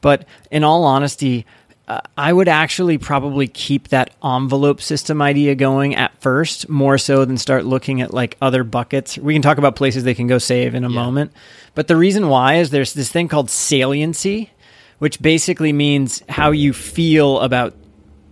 But 0.00 0.26
in 0.50 0.64
all 0.64 0.84
honesty, 0.84 1.46
uh, 1.88 2.00
I 2.16 2.32
would 2.32 2.48
actually 2.48 2.98
probably 2.98 3.46
keep 3.46 3.88
that 3.88 4.10
envelope 4.24 4.80
system 4.80 5.22
idea 5.22 5.54
going 5.54 5.94
at 5.94 6.20
first, 6.20 6.68
more 6.68 6.98
so 6.98 7.24
than 7.24 7.38
start 7.38 7.64
looking 7.64 8.00
at 8.00 8.12
like 8.12 8.36
other 8.42 8.64
buckets. 8.64 9.16
We 9.18 9.32
can 9.34 9.42
talk 9.42 9.58
about 9.58 9.76
places 9.76 10.02
they 10.04 10.14
can 10.14 10.26
go 10.26 10.38
save 10.38 10.74
in 10.74 10.84
a 10.84 10.88
Yeah. 10.90 10.94
moment. 11.04 11.32
But 11.74 11.86
the 11.88 11.96
reason 11.96 12.28
why 12.28 12.54
is 12.54 12.70
there's 12.70 12.92
this 12.94 13.08
thing 13.10 13.28
called 13.28 13.50
saliency, 13.50 14.50
which 14.98 15.20
basically 15.22 15.72
means 15.72 16.22
how 16.28 16.50
you 16.50 16.72
feel 16.72 17.38
about 17.40 17.74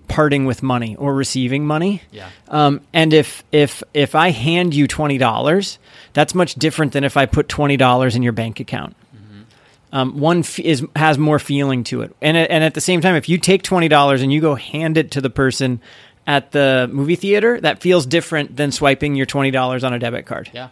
parting 0.08 0.44
with 0.44 0.62
money 0.62 0.96
or 0.96 1.14
receiving 1.14 1.66
money. 1.66 2.02
Yeah. 2.10 2.28
Um, 2.48 2.80
and 2.92 3.12
if 3.14 3.42
if 3.52 3.82
if 3.94 4.14
I 4.14 4.30
hand 4.30 4.74
you 4.74 4.86
twenty 4.86 5.18
dollars, 5.18 5.78
that's 6.12 6.34
much 6.34 6.54
different 6.56 6.92
than 6.92 7.04
if 7.04 7.16
I 7.16 7.26
put 7.26 7.48
twenty 7.48 7.76
dollars 7.76 8.16
in 8.16 8.22
your 8.22 8.32
bank 8.32 8.60
account. 8.60 8.96
Um, 9.94 10.18
one 10.18 10.40
f- 10.40 10.58
is 10.58 10.84
has 10.96 11.18
more 11.18 11.38
feeling 11.38 11.84
to 11.84 12.02
it, 12.02 12.14
and 12.20 12.36
and 12.36 12.64
at 12.64 12.74
the 12.74 12.80
same 12.80 13.00
time, 13.00 13.14
if 13.14 13.28
you 13.28 13.38
take 13.38 13.62
twenty 13.62 13.86
dollars 13.86 14.22
and 14.22 14.32
you 14.32 14.40
go 14.40 14.56
hand 14.56 14.98
it 14.98 15.12
to 15.12 15.20
the 15.20 15.30
person 15.30 15.80
at 16.26 16.50
the 16.50 16.90
movie 16.92 17.14
theater, 17.14 17.60
that 17.60 17.80
feels 17.80 18.04
different 18.04 18.56
than 18.56 18.72
swiping 18.72 19.14
your 19.14 19.24
twenty 19.24 19.52
dollars 19.52 19.84
on 19.84 19.92
a 19.92 20.00
debit 20.00 20.26
card. 20.26 20.50
Yeah. 20.52 20.70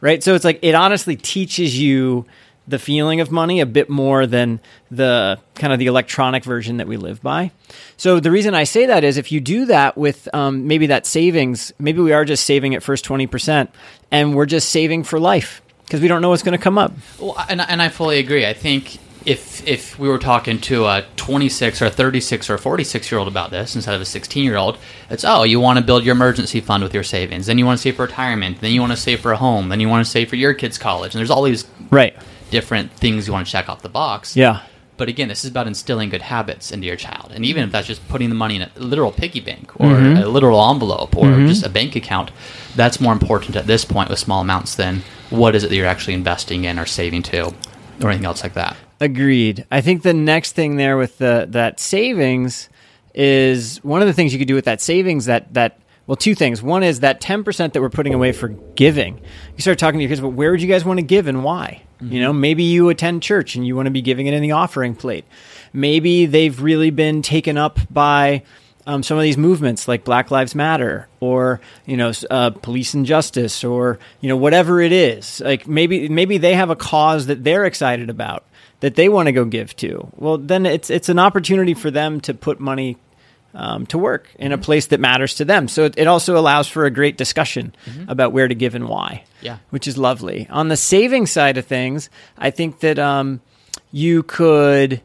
Right. 0.00 0.22
So 0.22 0.34
it's 0.34 0.44
like 0.44 0.58
it 0.62 0.74
honestly 0.74 1.16
teaches 1.16 1.78
you 1.78 2.24
the 2.66 2.78
feeling 2.78 3.20
of 3.20 3.30
money 3.30 3.60
a 3.60 3.66
bit 3.66 3.90
more 3.90 4.26
than 4.26 4.58
the 4.90 5.38
kind 5.54 5.72
of 5.72 5.78
the 5.78 5.86
electronic 5.86 6.42
version 6.44 6.78
that 6.78 6.86
we 6.86 6.96
live 6.96 7.20
by. 7.20 7.50
So 7.98 8.20
the 8.20 8.30
reason 8.30 8.54
I 8.54 8.64
say 8.64 8.86
that 8.86 9.04
is 9.04 9.18
if 9.18 9.32
you 9.32 9.40
do 9.40 9.66
that 9.66 9.98
with 9.98 10.28
um, 10.32 10.66
maybe 10.66 10.86
that 10.86 11.04
savings, 11.04 11.72
maybe 11.78 12.00
we 12.00 12.12
are 12.12 12.24
just 12.24 12.46
saving 12.46 12.74
at 12.74 12.82
first 12.82 13.04
twenty 13.04 13.26
percent, 13.26 13.70
and 14.10 14.34
we're 14.34 14.46
just 14.46 14.70
saving 14.70 15.04
for 15.04 15.20
life 15.20 15.60
because 15.92 16.00
we 16.00 16.08
don't 16.08 16.22
know 16.22 16.30
what's 16.30 16.42
going 16.42 16.56
to 16.56 16.62
come 16.62 16.78
up. 16.78 16.90
Well, 17.20 17.36
and, 17.50 17.60
and 17.60 17.82
I 17.82 17.90
fully 17.90 18.18
agree. 18.18 18.46
I 18.46 18.54
think 18.54 18.96
if 19.26 19.64
if 19.68 19.98
we 19.98 20.08
were 20.08 20.18
talking 20.18 20.58
to 20.62 20.86
a 20.86 21.04
26 21.16 21.82
or 21.82 21.90
36 21.90 22.48
or 22.48 22.56
46 22.56 23.12
year 23.12 23.18
old 23.18 23.28
about 23.28 23.50
this 23.50 23.76
instead 23.76 23.94
of 23.94 24.00
a 24.00 24.06
16 24.06 24.42
year 24.42 24.56
old, 24.56 24.78
it's 25.10 25.22
oh, 25.22 25.42
you 25.42 25.60
want 25.60 25.78
to 25.78 25.84
build 25.84 26.02
your 26.02 26.14
emergency 26.16 26.62
fund 26.62 26.82
with 26.82 26.94
your 26.94 27.02
savings, 27.02 27.44
then 27.44 27.58
you 27.58 27.66
want 27.66 27.78
to 27.78 27.82
save 27.82 27.96
for 27.96 28.06
retirement, 28.06 28.62
then 28.62 28.72
you 28.72 28.80
want 28.80 28.92
to 28.92 28.96
save 28.96 29.20
for 29.20 29.32
a 29.32 29.36
home, 29.36 29.68
then 29.68 29.80
you 29.80 29.88
want 29.90 30.02
to 30.04 30.10
save 30.10 30.30
for 30.30 30.36
your 30.36 30.54
kids' 30.54 30.78
college, 30.78 31.14
and 31.14 31.18
there's 31.20 31.30
all 31.30 31.42
these 31.42 31.66
Right. 31.90 32.16
different 32.50 32.90
things 32.92 33.26
you 33.26 33.34
want 33.34 33.46
to 33.46 33.52
check 33.52 33.68
off 33.68 33.82
the 33.82 33.90
box. 33.90 34.34
Yeah. 34.34 34.60
But 34.96 35.08
again, 35.10 35.28
this 35.28 35.44
is 35.44 35.50
about 35.50 35.66
instilling 35.66 36.08
good 36.08 36.22
habits 36.22 36.70
into 36.72 36.86
your 36.86 36.96
child. 36.96 37.32
And 37.34 37.44
even 37.44 37.64
if 37.64 37.72
that's 37.72 37.86
just 37.86 38.06
putting 38.08 38.28
the 38.30 38.34
money 38.34 38.56
in 38.56 38.62
a 38.62 38.70
literal 38.76 39.10
piggy 39.12 39.40
bank 39.40 39.78
or 39.78 39.88
Mm-hmm. 39.88 40.22
a 40.22 40.26
literal 40.26 40.60
envelope 40.70 41.14
or 41.16 41.26
just 41.46 41.64
a 41.64 41.68
bank 41.68 41.94
account, 41.96 42.30
that's 42.76 42.98
more 43.00 43.12
important 43.12 43.56
at 43.56 43.66
this 43.66 43.84
point 43.84 44.08
with 44.10 44.18
small 44.18 44.40
amounts 44.40 44.74
than 44.74 45.02
what 45.32 45.54
is 45.54 45.64
it 45.64 45.70
that 45.70 45.76
you're 45.76 45.86
actually 45.86 46.14
investing 46.14 46.64
in 46.64 46.78
or 46.78 46.86
saving 46.86 47.22
to 47.22 47.52
or 48.00 48.10
anything 48.10 48.26
else 48.26 48.42
like 48.42 48.54
that. 48.54 48.76
Agreed. 49.00 49.66
I 49.70 49.80
think 49.80 50.02
the 50.02 50.14
next 50.14 50.52
thing 50.52 50.76
there 50.76 50.96
with 50.96 51.18
the 51.18 51.46
that 51.50 51.80
savings 51.80 52.68
is 53.14 53.78
one 53.84 54.00
of 54.00 54.08
the 54.08 54.14
things 54.14 54.32
you 54.32 54.38
could 54.38 54.48
do 54.48 54.54
with 54.54 54.64
that 54.64 54.80
savings 54.80 55.26
that 55.26 55.52
that 55.54 55.78
well 56.06 56.16
two 56.16 56.34
things. 56.34 56.62
One 56.62 56.82
is 56.82 57.00
that 57.00 57.20
10% 57.20 57.72
that 57.72 57.80
we're 57.80 57.90
putting 57.90 58.14
away 58.14 58.32
for 58.32 58.48
giving. 58.48 59.20
You 59.56 59.60
start 59.60 59.78
talking 59.78 59.98
to 59.98 60.02
your 60.02 60.08
kids 60.08 60.20
about 60.20 60.32
where 60.32 60.50
would 60.50 60.62
you 60.62 60.68
guys 60.68 60.84
want 60.84 60.98
to 60.98 61.04
give 61.04 61.26
and 61.26 61.44
why? 61.44 61.82
You 62.00 62.20
know, 62.20 62.32
maybe 62.32 62.64
you 62.64 62.88
attend 62.88 63.22
church 63.22 63.54
and 63.54 63.64
you 63.64 63.76
want 63.76 63.86
to 63.86 63.92
be 63.92 64.02
giving 64.02 64.26
it 64.26 64.34
in 64.34 64.42
the 64.42 64.50
offering 64.50 64.96
plate. 64.96 65.24
Maybe 65.72 66.26
they've 66.26 66.60
really 66.60 66.90
been 66.90 67.22
taken 67.22 67.56
up 67.56 67.78
by 67.92 68.42
um, 68.86 69.02
some 69.02 69.16
of 69.16 69.22
these 69.22 69.36
movements 69.36 69.86
like 69.86 70.04
Black 70.04 70.30
Lives 70.30 70.54
Matter 70.54 71.08
or 71.20 71.60
you 71.86 71.96
know 71.96 72.12
uh, 72.30 72.50
police 72.50 72.94
injustice 72.94 73.64
or 73.64 73.98
you 74.20 74.28
know 74.28 74.36
whatever 74.36 74.80
it 74.80 74.92
is. 74.92 75.40
Like 75.40 75.66
maybe 75.66 76.08
maybe 76.08 76.38
they 76.38 76.54
have 76.54 76.70
a 76.70 76.76
cause 76.76 77.26
that 77.26 77.44
they're 77.44 77.64
excited 77.64 78.10
about 78.10 78.44
that 78.80 78.96
they 78.96 79.08
want 79.08 79.26
to 79.26 79.32
go 79.32 79.44
give 79.44 79.74
to. 79.76 80.08
Well, 80.16 80.38
then 80.38 80.66
it's 80.66 80.90
it's 80.90 81.08
an 81.08 81.18
opportunity 81.18 81.74
for 81.74 81.90
them 81.90 82.20
to 82.22 82.34
put 82.34 82.60
money 82.60 82.96
um, 83.54 83.86
to 83.86 83.98
work 83.98 84.28
in 84.38 84.52
a 84.52 84.58
place 84.58 84.86
that 84.88 84.98
matters 85.00 85.34
to 85.36 85.44
them. 85.44 85.68
So 85.68 85.84
it, 85.84 85.94
it 85.98 86.06
also 86.06 86.36
allows 86.36 86.68
for 86.68 86.84
a 86.84 86.90
great 86.90 87.16
discussion 87.16 87.74
about 88.08 88.32
where 88.32 88.48
to 88.48 88.54
give 88.54 88.74
and 88.74 88.88
why. 88.88 89.24
Yeah. 89.40 89.58
which 89.70 89.88
is 89.88 89.98
lovely. 89.98 90.46
On 90.50 90.68
the 90.68 90.76
saving 90.76 91.26
side 91.26 91.58
of 91.58 91.66
things, 91.66 92.10
I 92.38 92.50
think 92.50 92.80
that 92.80 92.98
um, 92.98 93.40
you 93.90 94.22
could 94.22 95.00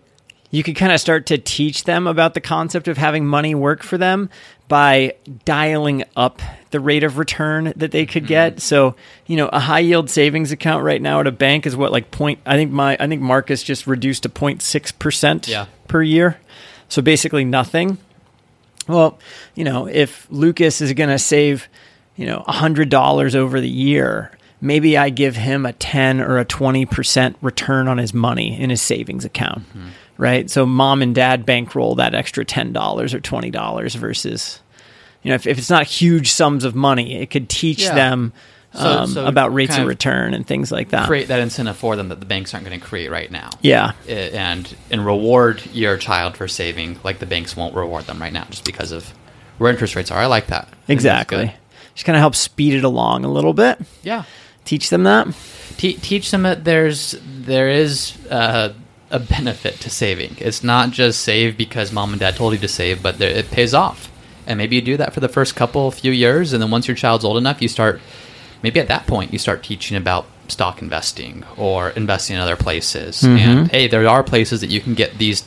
you 0.49 0.63
could 0.63 0.75
kind 0.75 0.91
of 0.91 0.99
start 0.99 1.25
to 1.27 1.37
teach 1.37 1.83
them 1.83 2.07
about 2.07 2.33
the 2.33 2.41
concept 2.41 2.87
of 2.87 2.97
having 2.97 3.25
money 3.25 3.53
work 3.53 3.83
for 3.83 3.97
them 3.97 4.29
by 4.67 5.15
dialing 5.45 6.03
up 6.15 6.41
the 6.71 6.79
rate 6.79 7.03
of 7.03 7.17
return 7.17 7.73
that 7.77 7.91
they 7.91 8.05
could 8.05 8.27
get. 8.27 8.53
Mm-hmm. 8.53 8.59
So, 8.59 8.95
you 9.25 9.37
know, 9.37 9.47
a 9.47 9.59
high 9.59 9.79
yield 9.79 10.09
savings 10.09 10.51
account 10.51 10.83
right 10.83 11.01
now 11.01 11.19
at 11.21 11.27
a 11.27 11.31
bank 11.31 11.65
is 11.65 11.75
what 11.75 11.91
like 11.91 12.11
point 12.11 12.39
I 12.45 12.55
think 12.55 12.71
my 12.71 12.97
I 12.99 13.07
think 13.07 13.21
Marcus 13.21 13.63
just 13.63 13.87
reduced 13.87 14.23
to 14.23 14.29
0.6% 14.29 15.47
Yeah. 15.47 15.65
per 15.87 16.01
year. 16.01 16.39
So 16.89 17.01
basically 17.01 17.45
nothing. 17.45 17.97
Well, 18.87 19.19
you 19.55 19.63
know, 19.65 19.87
if 19.87 20.27
Lucas 20.29 20.79
is 20.79 20.93
going 20.93 21.09
to 21.09 21.19
save, 21.19 21.67
you 22.15 22.25
know, 22.25 22.43
$100 22.47 23.35
over 23.35 23.59
the 23.59 23.67
year, 23.69 24.31
maybe 24.61 24.97
I 24.97 25.09
give 25.09 25.35
him 25.35 25.65
a 25.65 25.73
10 25.73 26.19
or 26.21 26.37
a 26.39 26.45
20% 26.45 27.35
return 27.41 27.87
on 27.87 27.97
his 27.97 28.13
money 28.13 28.59
in 28.59 28.69
his 28.69 28.81
savings 28.81 29.25
account. 29.25 29.63
Right? 30.17 30.49
So 30.49 30.65
mom 30.65 31.01
and 31.01 31.13
dad 31.13 31.45
bankroll 31.45 31.95
that 31.95 32.15
extra 32.15 32.43
$10 32.43 32.73
or 33.13 33.19
$20 33.19 33.95
versus 33.97 34.61
you 35.23 35.29
know, 35.29 35.35
if, 35.35 35.45
if 35.47 35.57
it's 35.57 35.69
not 35.69 35.85
huge 35.85 36.31
sums 36.31 36.63
of 36.63 36.73
money, 36.75 37.15
it 37.21 37.29
could 37.29 37.49
teach 37.49 37.81
Yeah. 37.83 37.95
them 37.95 38.33
um, 38.73 39.07
so 39.07 39.25
about 39.25 39.53
rates 39.53 39.71
kind 39.71 39.81
of 39.81 39.85
of 39.85 39.89
return 39.89 40.33
and 40.33 40.45
things 40.45 40.71
like 40.71 40.89
that. 40.89 41.07
Create 41.07 41.29
that 41.29 41.39
incentive 41.39 41.75
for 41.77 41.95
them 41.95 42.09
that 42.09 42.19
the 42.19 42.25
banks 42.25 42.53
aren't 42.53 42.65
going 42.65 42.79
to 42.79 42.85
create 42.85 43.09
right 43.09 43.31
now. 43.31 43.49
Yeah. 43.61 43.93
And 44.07 44.73
and 44.91 45.05
reward 45.05 45.63
your 45.73 45.97
child 45.97 46.37
for 46.37 46.47
saving 46.47 46.99
like 47.03 47.19
the 47.19 47.25
banks 47.25 47.55
won't 47.57 47.75
reward 47.75 48.05
them 48.05 48.21
right 48.21 48.31
now 48.33 48.45
just 48.49 48.65
because 48.65 48.91
of 48.91 49.07
where 49.57 49.71
interest 49.71 49.95
rates 49.95 50.11
are. 50.11 50.19
I 50.19 50.25
like 50.27 50.47
that. 50.47 50.65
I 50.65 50.65
think 50.85 51.01
that's 51.01 51.21
Exactly. 51.23 51.53
Just 51.95 52.05
kind 52.05 52.15
of 52.15 52.19
help 52.21 52.35
speed 52.35 52.73
it 52.75 52.83
along 52.83 53.25
a 53.25 53.31
little 53.31 53.53
bit. 53.53 53.79
Yeah. 54.03 54.23
Teach 54.67 54.89
them 54.89 55.03
that. 55.03 55.27
Te- 55.77 55.93
teach 55.93 56.29
them 56.31 56.43
that 56.43 56.65
there's 56.65 57.15
there 57.23 57.69
is 57.69 58.17
uh, 58.29 58.73
a 59.09 59.19
benefit 59.19 59.75
to 59.79 59.89
saving. 59.89 60.35
It's 60.39 60.61
not 60.63 60.91
just 60.91 61.21
save 61.21 61.57
because 61.57 61.93
mom 61.93 62.11
and 62.11 62.19
dad 62.19 62.35
told 62.35 62.51
you 62.51 62.59
to 62.59 62.67
save, 62.67 63.01
but 63.01 63.17
there, 63.17 63.29
it 63.29 63.49
pays 63.49 63.73
off. 63.73 64.11
And 64.45 64.57
maybe 64.57 64.75
you 64.75 64.81
do 64.81 64.97
that 64.97 65.13
for 65.13 65.21
the 65.21 65.29
first 65.29 65.55
couple 65.55 65.89
few 65.91 66.11
years, 66.11 66.51
and 66.51 66.61
then 66.61 66.69
once 66.69 66.87
your 66.87 66.95
child's 66.95 67.23
old 67.25 67.37
enough, 67.37 67.61
you 67.61 67.67
start. 67.69 68.01
Maybe 68.61 68.79
at 68.79 68.87
that 68.89 69.07
point, 69.07 69.31
you 69.31 69.39
start 69.39 69.63
teaching 69.63 69.95
about 69.95 70.25
stock 70.49 70.81
investing 70.81 71.45
or 71.57 71.91
investing 71.91 72.35
in 72.35 72.41
other 72.41 72.55
places. 72.57 73.23
And 73.23 73.71
hey, 73.71 73.87
there 73.87 74.05
are 74.07 74.23
places 74.23 74.61
that 74.61 74.69
you 74.69 74.81
can 74.81 74.95
get 74.95 75.17
these 75.17 75.45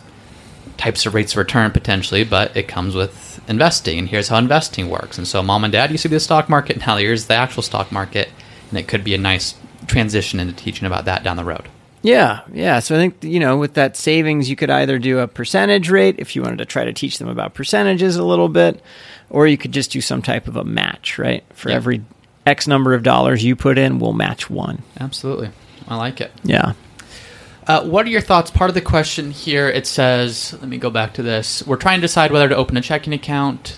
types 0.77 1.05
of 1.05 1.13
rates 1.15 1.33
of 1.33 1.39
return 1.39 1.73
potentially, 1.73 2.25
but 2.25 2.57
it 2.57 2.69
comes 2.69 2.95
with 2.95 3.41
investing. 3.49 3.99
And 3.99 4.09
here's 4.09 4.29
how 4.29 4.39
investing 4.39 4.89
works. 4.89 5.19
And 5.19 5.27
so, 5.29 5.43
mom 5.43 5.65
and 5.65 5.73
dad, 5.73 5.91
you 5.91 5.99
see 5.99 6.09
the 6.09 6.21
stock 6.21 6.49
market. 6.49 6.87
Now, 6.87 6.97
here's 6.97 7.27
the 7.27 7.35
actual 7.35 7.63
stock 7.63 7.91
market, 7.93 8.31
and 8.71 8.79
it 8.79 8.89
could 8.89 9.05
be 9.05 9.15
a 9.15 9.19
nice 9.19 9.55
transition 9.87 10.41
into 10.41 10.55
teaching 10.55 10.87
about 10.87 11.05
that 11.05 11.23
down 11.23 11.37
the 11.37 11.45
road. 11.45 11.69
Yeah, 12.03 12.41
yeah. 12.53 12.79
So 12.79 12.95
I 12.95 12.99
think 12.99 13.23
you 13.23 13.41
know, 13.41 13.59
with 13.59 13.75
that 13.75 13.97
savings, 13.97 14.49
you 14.49 14.57
could 14.57 14.71
either 14.71 14.99
do 14.99 15.19
a 15.19 15.29
percentage 15.29 15.91
rate 15.91 16.17
if 16.19 16.35
you 16.35 16.43
wanted 16.43 16.59
to 16.59 16.65
try 16.65 16.85
to 16.85 16.93
teach 16.95 17.19
them 17.19 17.29
about 17.29 17.53
percentages 17.55 18.17
a 18.17 18.25
little 18.25 18.49
bit, 18.49 18.83
or 19.29 19.47
you 19.47 19.59
could 19.59 19.73
just 19.73 19.91
do 19.91 20.01
some 20.01 20.23
type 20.23 20.49
of 20.49 20.57
a 20.57 20.65
match, 20.65 21.19
right? 21.19 21.45
For 21.53 21.69
Yeah. 21.69 21.77
every 21.77 22.03
X 22.47 22.67
number 22.67 22.95
of 22.95 23.03
dollars 23.03 23.45
you 23.45 23.55
put 23.55 23.77
in, 23.77 23.99
we'll 23.99 24.15
match 24.15 24.49
one. 24.49 24.83
Absolutely, 24.99 25.51
I 25.89 25.97
like 25.97 26.23
it. 26.23 26.33
Yeah. 26.43 26.73
Uh, 27.67 27.85
what 27.85 28.07
are 28.07 28.09
your 28.09 28.23
thoughts? 28.23 28.51
Part 28.51 28.71
of 28.71 28.75
the 28.75 28.81
question 28.81 29.31
here 29.31 29.69
it 29.69 29.87
says, 29.87 30.55
let 30.59 30.69
me 30.69 30.79
go 30.79 30.89
back 30.91 31.13
to 31.15 31.23
this. 31.23 31.63
We're 31.67 31.77
trying 31.77 31.99
to 31.99 32.03
decide 32.03 32.33
whether 32.33 32.49
to 32.49 32.57
open 32.57 32.77
a 32.79 32.81
checking 32.81 33.13
account. 33.13 33.77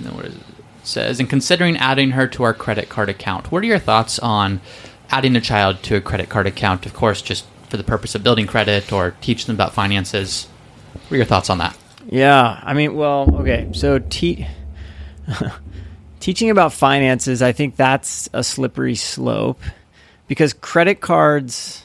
Says, 0.85 1.21
and 1.21 1.31
considering 1.31 1.77
adding 1.77 2.11
her 2.12 2.27
to 2.29 2.43
our 2.43 2.53
credit 2.53 2.89
card 2.89 3.09
account. 3.09 3.53
What 3.53 3.62
are 3.62 3.67
your 3.67 3.79
thoughts 3.79 4.19
on 4.19 4.61
adding 5.11 5.37
a 5.37 5.41
child 5.41 5.83
to 5.85 5.97
a 5.97 6.01
credit 6.01 6.29
card 6.29 6.47
account? 6.47 6.87
Of 6.87 6.95
course, 6.95 7.23
just 7.23 7.47
for 7.69 7.77
the 7.77 7.85
purpose 7.85 8.15
of 8.15 8.23
building 8.23 8.47
credit 8.47 8.93
or 8.93 9.15
teach 9.21 9.47
them 9.47 9.57
about 9.57 9.73
finances. 9.73 10.47
What 10.93 11.12
are 11.12 11.17
your 11.17 11.25
thoughts 11.25 11.49
on 11.51 11.59
that? 11.59 11.77
Yeah, 12.07 12.61
I 12.62 12.75
mean, 12.75 12.95
well, 12.95 13.33
okay. 13.41 13.71
So 13.73 13.99
te- 13.99 14.47
teaching 16.21 16.51
about 16.51 16.73
finances, 16.73 17.43
I 17.43 17.53
think 17.53 17.77
that's 17.77 18.29
a 18.33 18.43
slippery 18.43 18.97
slope 18.97 19.61
because 20.27 20.53
credit 20.53 21.01
cards 21.01 21.83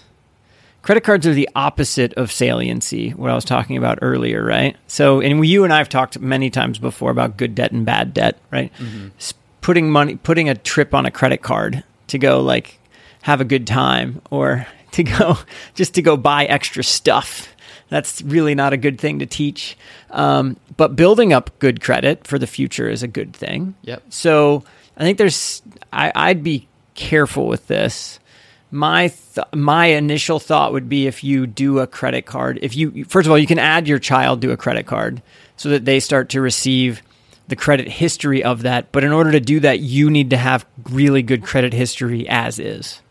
credit 0.87 1.03
cards 1.03 1.27
are 1.27 1.33
the 1.33 1.49
opposite 1.53 2.13
of 2.13 2.31
saliency, 2.31 3.09
what 3.09 3.29
I 3.29 3.35
was 3.35 3.43
talking 3.43 3.75
about 3.75 3.99
earlier, 4.01 4.41
right? 4.41 4.73
So, 4.87 5.19
and 5.19 5.45
you 5.45 5.65
and 5.65 5.73
I 5.73 5.79
have 5.79 5.89
talked 5.89 6.17
many 6.17 6.49
times 6.49 6.79
before 6.79 7.11
about 7.11 7.35
good 7.35 7.55
debt 7.55 7.73
and 7.73 7.85
bad 7.85 8.13
debt, 8.13 8.37
right? 8.51 8.71
S- 9.19 9.33
Putting 9.59 9.91
money, 9.91 10.15
putting 10.15 10.47
a 10.47 10.55
trip 10.55 10.93
on 10.93 11.05
a 11.05 11.11
credit 11.11 11.41
card 11.41 11.83
to 12.07 12.17
go 12.17 12.39
like 12.39 12.79
have 13.23 13.41
a 13.41 13.43
good 13.43 13.67
time 13.67 14.21
or 14.31 14.65
to 14.91 15.03
go 15.03 15.37
just 15.75 15.93
to 15.95 16.01
go 16.01 16.15
buy 16.15 16.45
extra 16.45 16.85
stuff. 16.85 17.53
That's 17.89 18.21
really 18.21 18.55
not 18.55 18.71
a 18.71 18.77
good 18.77 18.97
thing 18.97 19.19
to 19.19 19.25
teach. 19.25 19.77
Um, 20.11 20.55
but 20.77 20.95
building 20.95 21.33
up 21.33 21.59
good 21.59 21.81
credit 21.81 22.25
for 22.25 22.39
the 22.39 22.47
future 22.47 22.87
is 22.87 23.03
a 23.03 23.09
good 23.09 23.35
thing. 23.35 23.75
Yep. 23.81 24.03
So 24.07 24.63
I 24.95 25.01
think 25.03 25.17
there's, 25.17 25.61
I, 25.91 26.13
I'd 26.15 26.45
be 26.45 26.65
careful 26.95 27.45
with 27.47 27.67
this. 27.67 28.19
My 28.69 29.07
th- 29.07 29.47
my 29.53 29.87
initial 29.87 30.39
thought 30.39 30.73
would 30.73 30.89
be 30.89 31.07
if 31.07 31.23
you 31.23 31.47
do 31.47 31.79
a 31.79 31.87
credit 31.87 32.25
card, 32.25 32.59
if 32.61 32.75
you 32.75 33.05
first 33.05 33.25
of 33.25 33.31
all 33.31 33.37
you 33.37 33.47
can 33.47 33.59
add 33.59 33.87
your 33.87 33.99
child 33.99 34.41
to 34.41 34.51
a 34.51 34.57
credit 34.57 34.85
card 34.85 35.21
so 35.55 35.69
that 35.69 35.85
they 35.85 35.99
start 35.99 36.29
to 36.29 36.41
receive 36.41 37.01
the 37.47 37.55
credit 37.55 37.87
history 37.87 38.43
of 38.43 38.63
that. 38.63 38.91
But 38.91 39.03
in 39.03 39.13
order 39.13 39.31
to 39.31 39.39
do 39.39 39.61
that, 39.61 39.79
you 39.79 40.09
need 40.09 40.29
to 40.31 40.37
have 40.37 40.65
really 40.89 41.21
good 41.21 41.43
credit 41.43 41.73
history 41.73 42.27
as 42.27 42.59
is. 42.59 43.01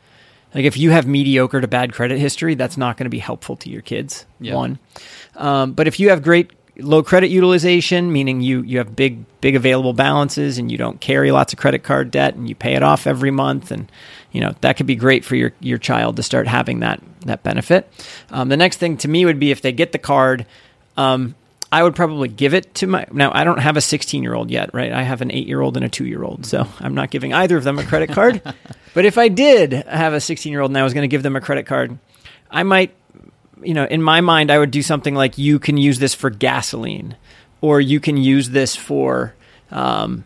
Like 0.54 0.64
if 0.64 0.76
you 0.76 0.90
have 0.90 1.06
mediocre 1.06 1.60
to 1.60 1.68
bad 1.68 1.92
credit 1.92 2.18
history, 2.18 2.54
that's 2.54 2.76
not 2.76 2.96
going 2.96 3.04
to 3.04 3.10
be 3.10 3.18
helpful 3.18 3.56
to 3.56 3.70
your 3.70 3.82
kids. 3.82 4.26
Yeah. 4.40 4.54
One, 4.54 4.78
um, 5.36 5.72
but 5.72 5.86
if 5.86 5.98
you 6.00 6.10
have 6.10 6.22
great 6.22 6.50
low 6.78 7.02
credit 7.02 7.28
utilization, 7.28 8.12
meaning 8.12 8.40
you 8.40 8.62
you 8.62 8.78
have 8.78 8.94
big 8.94 9.24
big 9.40 9.56
available 9.56 9.92
balances 9.92 10.58
and 10.58 10.70
you 10.70 10.78
don't 10.78 11.00
carry 11.00 11.30
lots 11.30 11.52
of 11.52 11.58
credit 11.58 11.82
card 11.82 12.10
debt 12.10 12.34
and 12.34 12.48
you 12.48 12.54
pay 12.54 12.74
it 12.74 12.82
off 12.82 13.06
every 13.06 13.30
month 13.30 13.70
and 13.70 13.90
you 14.32 14.40
know 14.40 14.54
that 14.60 14.76
could 14.76 14.86
be 14.86 14.96
great 14.96 15.24
for 15.24 15.36
your 15.36 15.52
your 15.60 15.78
child 15.78 16.16
to 16.16 16.22
start 16.22 16.46
having 16.46 16.80
that 16.80 17.02
that 17.24 17.42
benefit. 17.42 17.90
Um, 18.30 18.48
the 18.48 18.56
next 18.56 18.78
thing 18.78 18.96
to 18.98 19.08
me 19.08 19.24
would 19.24 19.38
be 19.38 19.50
if 19.50 19.62
they 19.62 19.72
get 19.72 19.92
the 19.92 19.98
card. 19.98 20.46
Um, 20.96 21.34
I 21.72 21.82
would 21.82 21.96
probably 21.96 22.28
give 22.28 22.54
it 22.54 22.74
to 22.76 22.86
my 22.86 23.06
now. 23.10 23.32
I 23.34 23.44
don't 23.44 23.58
have 23.58 23.76
a 23.76 23.80
16 23.80 24.22
year 24.22 24.34
old 24.34 24.50
yet, 24.50 24.72
right? 24.72 24.92
I 24.92 25.02
have 25.02 25.20
an 25.20 25.32
eight 25.32 25.46
year 25.46 25.60
old 25.60 25.76
and 25.76 25.84
a 25.84 25.88
two 25.88 26.06
year 26.06 26.22
old, 26.22 26.46
so 26.46 26.66
I'm 26.78 26.94
not 26.94 27.10
giving 27.10 27.34
either 27.34 27.56
of 27.56 27.64
them 27.64 27.78
a 27.78 27.84
credit 27.84 28.10
card. 28.10 28.40
but 28.94 29.04
if 29.04 29.18
I 29.18 29.28
did 29.28 29.72
have 29.72 30.14
a 30.14 30.20
16 30.20 30.50
year 30.50 30.60
old 30.60 30.70
and 30.70 30.78
I 30.78 30.84
was 30.84 30.94
going 30.94 31.02
to 31.02 31.08
give 31.08 31.22
them 31.24 31.34
a 31.34 31.40
credit 31.40 31.66
card, 31.66 31.98
I 32.50 32.62
might, 32.62 32.94
you 33.62 33.74
know, 33.74 33.84
in 33.84 34.02
my 34.02 34.20
mind, 34.20 34.50
I 34.50 34.58
would 34.58 34.70
do 34.70 34.82
something 34.82 35.14
like 35.14 35.38
you 35.38 35.58
can 35.58 35.76
use 35.76 35.98
this 35.98 36.14
for 36.14 36.30
gasoline, 36.30 37.16
or 37.60 37.80
you 37.80 38.00
can 38.00 38.16
use 38.16 38.50
this 38.50 38.76
for 38.76 39.34
um, 39.70 40.24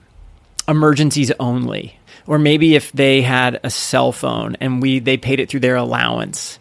emergencies 0.69 1.33
only, 1.41 1.99
or 2.27 2.39
maybe 2.39 2.75
if 2.75 2.93
they 2.93 3.23
had 3.23 3.61
a 3.63 3.71
cell 3.71 4.13
phone 4.13 4.57
and 4.61 4.83
we 4.83 4.99
they 4.99 5.17
paid 5.17 5.41
it 5.41 5.49
through 5.49 5.61
their 5.61 5.77
allowance 5.77 6.59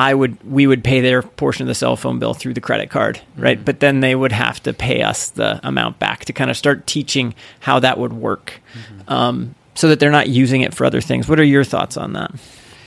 I 0.00 0.14
would 0.14 0.42
we 0.50 0.66
would 0.66 0.82
pay 0.82 1.02
their 1.02 1.22
portion 1.22 1.62
of 1.64 1.68
the 1.68 1.74
cell 1.74 1.94
phone 1.94 2.18
bill 2.18 2.32
through 2.32 2.54
the 2.54 2.60
credit 2.62 2.88
card, 2.88 3.20
right? 3.36 3.58
Mm-hmm. 3.58 3.64
But 3.64 3.80
then 3.80 4.00
they 4.00 4.14
would 4.14 4.32
have 4.32 4.62
to 4.62 4.72
pay 4.72 5.02
us 5.02 5.28
the 5.28 5.60
amount 5.66 5.98
back 5.98 6.24
to 6.24 6.32
kind 6.32 6.50
of 6.50 6.56
start 6.56 6.86
teaching 6.86 7.34
how 7.60 7.80
that 7.80 7.98
would 7.98 8.14
work, 8.14 8.62
mm-hmm. 8.72 9.12
um, 9.12 9.54
so 9.74 9.88
that 9.88 10.00
they're 10.00 10.10
not 10.10 10.28
using 10.28 10.62
it 10.62 10.72
for 10.72 10.86
other 10.86 11.02
things. 11.02 11.28
What 11.28 11.38
are 11.38 11.44
your 11.44 11.64
thoughts 11.64 11.98
on 11.98 12.14
that? 12.14 12.32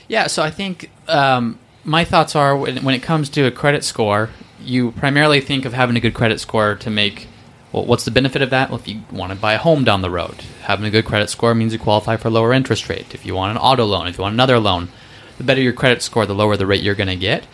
Yeah, 0.08 0.26
so 0.26 0.42
I 0.42 0.50
think 0.50 0.90
um, 1.06 1.56
my 1.84 2.04
thoughts 2.04 2.34
are 2.34 2.56
when, 2.56 2.78
when, 2.78 2.94
it 2.94 3.02
comes 3.02 3.28
to 3.30 3.46
a 3.46 3.50
credit 3.50 3.84
score, 3.84 4.30
you 4.60 4.92
primarily 4.92 5.40
think 5.40 5.64
of 5.64 5.72
having 5.72 5.96
a 5.96 6.00
good 6.00 6.14
credit 6.14 6.40
score 6.40 6.74
to 6.76 6.90
make. 6.90 7.28
Well, 7.72 7.84
what's 7.84 8.04
the 8.04 8.12
benefit 8.12 8.40
of 8.40 8.50
that? 8.50 8.70
Well, 8.70 8.78
if 8.78 8.86
you 8.86 9.02
want 9.10 9.32
to 9.32 9.38
buy 9.38 9.54
a 9.54 9.58
home 9.58 9.82
down 9.82 10.00
the 10.00 10.10
road, 10.10 10.36
having 10.62 10.86
a 10.86 10.90
good 10.90 11.04
credit 11.04 11.28
score 11.28 11.54
means 11.56 11.72
you 11.72 11.78
qualify 11.78 12.16
for 12.16 12.30
lower 12.30 12.52
interest 12.52 12.88
rate. 12.88 13.14
If 13.14 13.26
you 13.26 13.34
want 13.34 13.50
an 13.50 13.58
auto 13.58 13.84
loan, 13.84 14.06
if 14.06 14.16
you 14.16 14.22
want 14.22 14.34
another 14.34 14.60
loan 14.60 14.88
the 15.38 15.44
better 15.44 15.60
your 15.60 15.72
credit 15.72 16.02
score, 16.02 16.26
the 16.26 16.34
lower 16.34 16.56
the 16.56 16.66
rate 16.66 16.82
you're 16.82 16.94
going 16.94 17.08
to 17.08 17.16
get. 17.16 17.46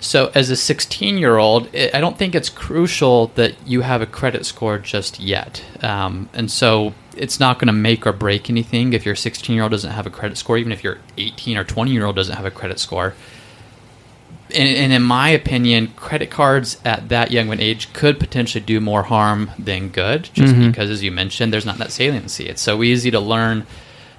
So, 0.00 0.30
as 0.34 0.48
a 0.48 0.56
16 0.56 1.18
year 1.18 1.38
old, 1.38 1.68
I 1.74 2.00
don't 2.00 2.16
think 2.16 2.34
it's 2.34 2.48
crucial 2.48 3.28
that 3.34 3.54
you 3.66 3.80
have 3.80 4.00
a 4.00 4.06
credit 4.06 4.46
score 4.46 4.78
just 4.78 5.18
yet. 5.18 5.64
Um, 5.82 6.28
and 6.32 6.50
so, 6.50 6.94
it's 7.16 7.40
not 7.40 7.58
going 7.58 7.66
to 7.66 7.72
make 7.72 8.06
or 8.06 8.12
break 8.12 8.48
anything 8.48 8.92
if 8.92 9.04
your 9.04 9.16
16 9.16 9.52
year 9.52 9.64
old 9.64 9.72
doesn't 9.72 9.90
have 9.90 10.06
a 10.06 10.10
credit 10.10 10.38
score, 10.38 10.56
even 10.56 10.70
if 10.70 10.84
your 10.84 10.98
18 11.16 11.56
or 11.56 11.64
20 11.64 11.90
year 11.90 12.06
old 12.06 12.14
doesn't 12.14 12.36
have 12.36 12.46
a 12.46 12.50
credit 12.50 12.78
score. 12.78 13.14
And, 14.54 14.76
and, 14.76 14.92
in 14.94 15.02
my 15.02 15.28
opinion, 15.28 15.88
credit 15.88 16.30
cards 16.30 16.80
at 16.84 17.10
that 17.10 17.30
young 17.30 17.52
an 17.52 17.60
age 17.60 17.92
could 17.92 18.18
potentially 18.18 18.64
do 18.64 18.80
more 18.80 19.02
harm 19.02 19.50
than 19.58 19.90
good, 19.90 20.30
just 20.32 20.54
mm-hmm. 20.54 20.70
because, 20.70 20.88
as 20.88 21.02
you 21.02 21.10
mentioned, 21.10 21.52
there's 21.52 21.66
not 21.66 21.76
that 21.78 21.92
saliency. 21.92 22.46
It's 22.46 22.62
so 22.62 22.82
easy 22.82 23.10
to 23.10 23.20
learn 23.20 23.66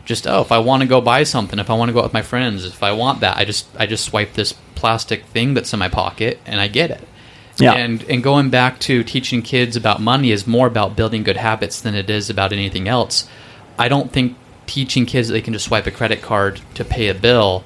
just 0.09 0.25
oh 0.25 0.41
if 0.41 0.51
i 0.51 0.57
want 0.57 0.81
to 0.81 0.89
go 0.89 0.99
buy 0.99 1.21
something 1.21 1.59
if 1.59 1.69
i 1.69 1.73
want 1.75 1.87
to 1.87 1.93
go 1.93 1.99
out 1.99 2.05
with 2.05 2.13
my 2.13 2.23
friends 2.23 2.65
if 2.65 2.81
i 2.81 2.91
want 2.91 3.19
that 3.19 3.37
i 3.37 3.45
just 3.45 3.67
i 3.77 3.85
just 3.85 4.03
swipe 4.03 4.33
this 4.33 4.53
plastic 4.73 5.23
thing 5.25 5.53
that's 5.53 5.71
in 5.71 5.77
my 5.77 5.87
pocket 5.87 6.39
and 6.47 6.59
i 6.59 6.67
get 6.67 6.89
it 6.89 7.07
yeah. 7.59 7.73
and 7.73 8.01
and 8.05 8.23
going 8.23 8.49
back 8.49 8.79
to 8.79 9.03
teaching 9.03 9.43
kids 9.43 9.75
about 9.75 10.01
money 10.01 10.31
is 10.31 10.47
more 10.47 10.65
about 10.65 10.95
building 10.95 11.21
good 11.21 11.37
habits 11.37 11.79
than 11.79 11.93
it 11.93 12.09
is 12.09 12.27
about 12.27 12.51
anything 12.51 12.87
else 12.87 13.29
i 13.77 13.87
don't 13.87 14.11
think 14.11 14.35
teaching 14.65 15.05
kids 15.05 15.27
that 15.27 15.33
they 15.33 15.41
can 15.41 15.53
just 15.53 15.65
swipe 15.65 15.85
a 15.85 15.91
credit 15.91 16.23
card 16.23 16.59
to 16.73 16.83
pay 16.83 17.07
a 17.07 17.13
bill 17.13 17.63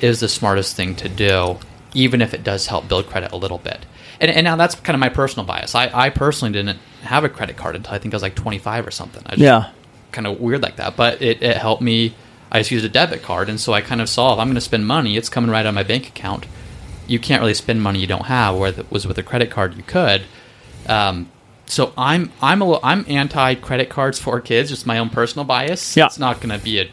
is 0.00 0.20
the 0.20 0.28
smartest 0.28 0.76
thing 0.76 0.94
to 0.94 1.08
do 1.08 1.58
even 1.94 2.22
if 2.22 2.34
it 2.34 2.42
does 2.44 2.66
help 2.66 2.88
build 2.88 3.06
credit 3.06 3.32
a 3.32 3.36
little 3.36 3.58
bit 3.58 3.86
and, 4.20 4.30
and 4.30 4.44
now 4.44 4.56
that's 4.56 4.74
kind 4.74 4.94
of 4.94 5.00
my 5.00 5.08
personal 5.08 5.46
bias 5.46 5.74
I, 5.74 5.90
I 5.92 6.10
personally 6.10 6.52
didn't 6.52 6.78
have 7.02 7.24
a 7.24 7.28
credit 7.28 7.56
card 7.56 7.76
until 7.76 7.94
i 7.94 7.98
think 7.98 8.14
i 8.14 8.16
was 8.16 8.22
like 8.22 8.34
25 8.34 8.86
or 8.86 8.90
something 8.90 9.22
I 9.26 9.30
just, 9.30 9.40
yeah 9.40 9.70
kind 10.12 10.26
of 10.26 10.40
weird 10.40 10.62
like 10.62 10.76
that. 10.76 10.96
But 10.96 11.20
it, 11.22 11.42
it 11.42 11.56
helped 11.56 11.82
me. 11.82 12.14
I 12.52 12.60
just 12.60 12.70
used 12.70 12.84
a 12.84 12.88
debit 12.88 13.22
card, 13.22 13.48
and 13.48 13.60
so 13.60 13.72
I 13.72 13.80
kind 13.80 14.00
of 14.00 14.08
saw 14.08 14.32
if 14.32 14.40
I'm 14.40 14.48
going 14.48 14.56
to 14.56 14.60
spend 14.60 14.86
money, 14.86 15.16
it's 15.16 15.28
coming 15.28 15.50
right 15.50 15.60
out 15.60 15.66
of 15.66 15.74
my 15.74 15.84
bank 15.84 16.08
account. 16.08 16.46
You 17.06 17.18
can't 17.18 17.40
really 17.40 17.54
spend 17.54 17.82
money 17.82 18.00
you 18.00 18.06
don't 18.06 18.26
have. 18.26 18.56
Where 18.56 18.70
it 18.70 18.90
was 18.90 19.06
with 19.06 19.18
a 19.18 19.22
credit 19.22 19.50
card, 19.50 19.76
you 19.76 19.82
could. 19.82 20.22
Um, 20.86 21.30
so 21.66 21.92
I'm 21.96 22.32
I'm 22.42 22.60
a 22.60 22.64
little, 22.64 22.80
I'm 22.82 23.04
anti 23.08 23.54
credit 23.56 23.88
cards 23.88 24.18
for 24.18 24.40
kids. 24.40 24.70
Just 24.70 24.86
my 24.86 24.98
own 24.98 25.10
personal 25.10 25.44
bias. 25.44 25.96
Yeah. 25.96 26.06
It's 26.06 26.18
not 26.18 26.40
going 26.40 26.56
to 26.56 26.64
be 26.64 26.80
a 26.80 26.90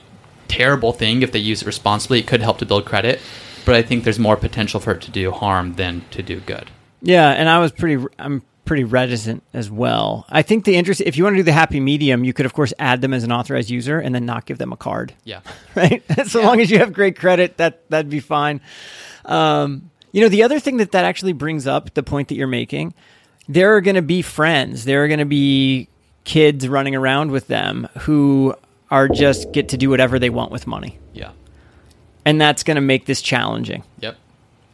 terrible 0.48 0.94
thing 0.94 1.24
if 1.24 1.32
they 1.32 1.40
use 1.40 1.62
it 1.62 1.66
responsibly. 1.66 2.20
It 2.20 2.28
could 2.28 2.42
help 2.42 2.60
to 2.60 2.66
build 2.66 2.86
credit, 2.86 3.20
but 3.68 3.76
I 3.76 3.82
think 3.82 4.06
there's 4.06 4.18
more 4.18 4.38
potential 4.38 4.80
for 4.80 4.94
it 4.94 5.02
to 5.02 5.12
do 5.12 5.30
harm 5.30 5.74
than 5.74 6.06
to 6.12 6.24
do 6.24 6.40
good. 6.40 6.72
Yeah, 7.02 7.30
and 7.30 7.50
I 7.50 7.60
was 7.60 7.74
pretty. 7.74 8.04
I'm 8.18 8.42
pretty 8.64 8.86
reticent 8.86 9.44
as 9.54 9.70
well. 9.70 10.26
I 10.30 10.42
think 10.42 10.66
the 10.66 10.76
interest, 10.76 11.02
if 11.02 11.18
you 11.18 11.24
want 11.24 11.36
to 11.36 11.38
do 11.38 11.44
the 11.44 11.54
happy 11.54 11.80
medium, 11.80 12.24
you 12.24 12.34
could 12.34 12.46
of 12.46 12.54
course 12.54 12.74
add 12.80 13.02
them 13.02 13.14
as 13.14 13.24
an 13.24 13.32
authorized 13.32 13.70
user 13.70 14.00
and 14.00 14.14
then 14.16 14.26
not 14.26 14.46
give 14.46 14.58
them 14.58 14.74
a 14.74 14.78
card. 14.78 15.14
Yeah. 15.24 15.42
Right. 15.76 16.02
so 16.28 16.40
yeah. 16.40 16.48
long 16.48 16.60
as 16.60 16.72
you 16.72 16.80
have 16.80 16.92
great 16.92 17.20
credit, 17.20 17.58
that 17.58 17.88
that'd 17.90 18.10
be 18.10 18.20
fine. 18.20 18.62
Um, 19.26 19.92
you 20.12 20.22
know, 20.22 20.30
the 20.30 20.44
other 20.44 20.60
thing 20.60 20.78
that 20.78 20.94
that 20.94 21.06
actually 21.06 21.34
brings 21.34 21.68
up 21.68 21.94
the 21.94 22.04
point 22.04 22.30
that 22.30 22.36
you're 22.36 22.48
making, 22.48 22.94
there 23.48 23.76
are 23.76 23.82
going 23.82 23.96
to 23.96 24.02
be 24.02 24.22
friends, 24.22 24.86
there 24.86 25.04
are 25.04 25.08
going 25.08 25.20
to 25.20 25.26
be 25.26 25.88
kids 26.24 26.68
running 26.68 26.96
around 26.96 27.32
with 27.32 27.48
them 27.48 27.88
who 28.00 28.56
are 28.90 29.08
just 29.08 29.52
get 29.52 29.70
to 29.70 29.78
do 29.78 29.90
whatever 29.90 30.20
they 30.20 30.30
want 30.30 30.52
with 30.52 30.66
money. 30.66 30.98
Yeah. 31.14 31.32
And 32.28 32.42
that's 32.42 32.64
going 32.64 32.76
to 32.76 32.82
make 32.82 33.06
this 33.06 33.22
challenging. 33.22 33.84
Yep. 34.00 34.18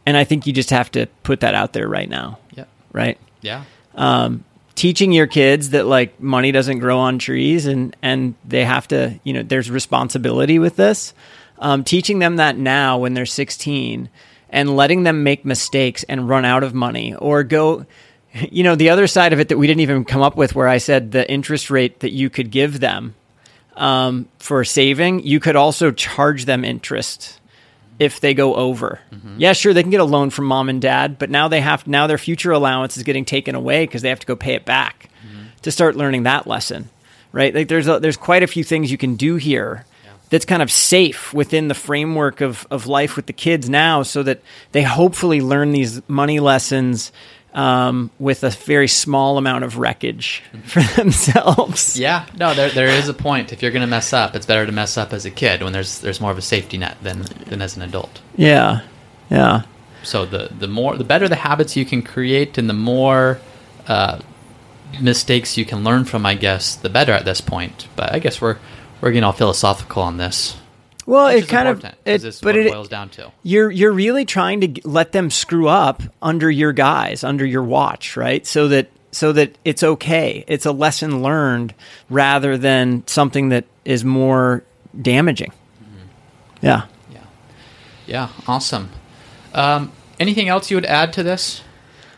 And 0.06 0.16
I 0.16 0.24
think 0.24 0.46
you 0.46 0.52
just 0.52 0.70
have 0.70 0.90
to 0.92 1.06
put 1.22 1.40
that 1.40 1.54
out 1.54 1.72
there 1.72 1.88
right 1.88 2.08
now. 2.08 2.38
Yep. 2.54 2.68
Right? 2.92 3.18
Yeah 3.40 3.64
um, 3.94 4.44
teaching 4.74 5.12
your 5.12 5.26
kids 5.26 5.70
that 5.70 5.86
like 5.86 6.20
money 6.20 6.52
doesn't 6.52 6.80
grow 6.80 6.98
on 6.98 7.18
trees 7.18 7.66
and 7.66 7.96
and 8.02 8.34
they 8.44 8.64
have 8.64 8.88
to 8.88 9.18
you 9.22 9.32
know 9.32 9.42
there's 9.42 9.70
responsibility 9.70 10.58
with 10.58 10.76
this 10.76 11.14
um, 11.60 11.84
teaching 11.84 12.18
them 12.18 12.36
that 12.36 12.58
now 12.58 12.98
when 12.98 13.14
they're 13.14 13.26
16 13.26 14.08
and 14.50 14.76
letting 14.76 15.04
them 15.04 15.22
make 15.22 15.44
mistakes 15.44 16.04
and 16.04 16.28
run 16.28 16.44
out 16.44 16.64
of 16.64 16.74
money 16.74 17.14
or 17.14 17.44
go 17.44 17.86
you 18.50 18.64
know 18.64 18.74
the 18.74 18.90
other 18.90 19.06
side 19.06 19.32
of 19.32 19.38
it 19.38 19.48
that 19.48 19.58
we 19.58 19.66
didn't 19.66 19.80
even 19.80 20.04
come 20.04 20.22
up 20.22 20.36
with 20.36 20.54
where 20.54 20.68
i 20.68 20.78
said 20.78 21.12
the 21.12 21.30
interest 21.30 21.70
rate 21.70 22.00
that 22.00 22.12
you 22.12 22.28
could 22.28 22.50
give 22.50 22.80
them 22.80 23.14
um, 23.76 24.28
for 24.38 24.64
saving 24.64 25.24
you 25.24 25.38
could 25.38 25.56
also 25.56 25.90
charge 25.92 26.44
them 26.46 26.64
interest 26.64 27.40
if 27.98 28.20
they 28.20 28.34
go 28.34 28.54
over. 28.54 29.00
Mm-hmm. 29.12 29.36
Yeah, 29.38 29.52
sure, 29.52 29.72
they 29.72 29.82
can 29.82 29.90
get 29.90 30.00
a 30.00 30.04
loan 30.04 30.30
from 30.30 30.46
mom 30.46 30.68
and 30.68 30.80
dad, 30.80 31.18
but 31.18 31.30
now 31.30 31.48
they 31.48 31.60
have 31.60 31.86
now 31.86 32.06
their 32.06 32.18
future 32.18 32.52
allowance 32.52 32.96
is 32.96 33.02
getting 33.02 33.24
taken 33.24 33.54
away 33.54 33.84
because 33.84 34.02
they 34.02 34.08
have 34.08 34.20
to 34.20 34.26
go 34.26 34.36
pay 34.36 34.54
it 34.54 34.64
back 34.64 35.08
mm-hmm. 35.26 35.46
to 35.62 35.70
start 35.70 35.96
learning 35.96 36.24
that 36.24 36.46
lesson, 36.46 36.90
right? 37.32 37.54
Like 37.54 37.68
there's 37.68 37.88
a, 37.88 38.00
there's 38.00 38.16
quite 38.16 38.42
a 38.42 38.48
few 38.48 38.64
things 38.64 38.90
you 38.90 38.98
can 38.98 39.14
do 39.14 39.36
here 39.36 39.84
yeah. 40.04 40.12
that's 40.30 40.44
kind 40.44 40.62
of 40.62 40.72
safe 40.72 41.32
within 41.32 41.68
the 41.68 41.74
framework 41.74 42.40
of 42.40 42.66
of 42.70 42.86
life 42.86 43.16
with 43.16 43.26
the 43.26 43.32
kids 43.32 43.68
now, 43.70 44.02
so 44.02 44.22
that 44.22 44.40
they 44.72 44.82
hopefully 44.82 45.40
learn 45.40 45.70
these 45.70 46.02
money 46.08 46.40
lessons 46.40 47.12
um, 47.54 48.10
with 48.18 48.42
a 48.42 48.50
very 48.50 48.88
small 48.88 49.38
amount 49.38 49.64
of 49.64 49.78
wreckage 49.78 50.42
for 50.64 50.82
themselves. 50.82 51.98
Yeah, 51.98 52.26
no, 52.36 52.52
there, 52.54 52.70
there 52.70 52.88
is 52.88 53.08
a 53.08 53.14
point. 53.14 53.52
If 53.52 53.62
you're 53.62 53.70
going 53.70 53.82
to 53.82 53.86
mess 53.86 54.12
up, 54.12 54.34
it's 54.34 54.46
better 54.46 54.66
to 54.66 54.72
mess 54.72 54.98
up 54.98 55.12
as 55.12 55.24
a 55.24 55.30
kid 55.30 55.62
when 55.62 55.72
there's 55.72 56.00
there's 56.00 56.20
more 56.20 56.30
of 56.30 56.38
a 56.38 56.42
safety 56.42 56.76
net 56.76 56.96
than 57.02 57.22
than 57.46 57.62
as 57.62 57.76
an 57.76 57.82
adult. 57.82 58.20
Yeah, 58.36 58.82
yeah. 59.30 59.62
So 60.02 60.26
the 60.26 60.50
the 60.58 60.68
more 60.68 60.96
the 60.96 61.04
better 61.04 61.28
the 61.28 61.36
habits 61.36 61.76
you 61.76 61.84
can 61.84 62.02
create, 62.02 62.58
and 62.58 62.68
the 62.68 62.74
more 62.74 63.40
uh, 63.86 64.20
mistakes 65.00 65.56
you 65.56 65.64
can 65.64 65.84
learn 65.84 66.04
from, 66.04 66.26
I 66.26 66.34
guess, 66.34 66.74
the 66.74 66.90
better 66.90 67.12
at 67.12 67.24
this 67.24 67.40
point. 67.40 67.88
But 67.96 68.12
I 68.12 68.18
guess 68.18 68.40
we're 68.40 68.58
we're 69.00 69.10
getting 69.10 69.24
all 69.24 69.32
philosophical 69.32 70.02
on 70.02 70.16
this. 70.16 70.56
Well, 71.06 71.28
it 71.28 71.48
kind 71.48 71.68
of 71.68 71.84
it, 72.04 72.40
but 72.42 72.56
it 72.56 72.72
boils 72.72 72.88
down 72.88 73.10
to. 73.10 73.30
You're 73.42 73.70
you're 73.70 73.92
really 73.92 74.24
trying 74.24 74.60
to 74.62 74.88
let 74.88 75.12
them 75.12 75.30
screw 75.30 75.68
up 75.68 76.02
under 76.22 76.50
your 76.50 76.72
guise, 76.72 77.24
under 77.24 77.44
your 77.44 77.62
watch, 77.62 78.16
right? 78.16 78.46
So 78.46 78.68
that 78.68 78.90
so 79.10 79.32
that 79.32 79.56
it's 79.64 79.82
okay. 79.82 80.44
It's 80.46 80.66
a 80.66 80.72
lesson 80.72 81.22
learned 81.22 81.74
rather 82.08 82.56
than 82.56 83.06
something 83.06 83.50
that 83.50 83.64
is 83.84 84.04
more 84.04 84.64
damaging. 85.00 85.52
Mm-hmm. 85.82 86.66
Yeah. 86.66 86.86
Yeah. 87.12 87.18
Yeah. 88.06 88.28
Awesome. 88.48 88.90
Um, 89.52 89.92
anything 90.18 90.48
else 90.48 90.70
you 90.70 90.76
would 90.76 90.86
add 90.86 91.12
to 91.14 91.22
this? 91.22 91.62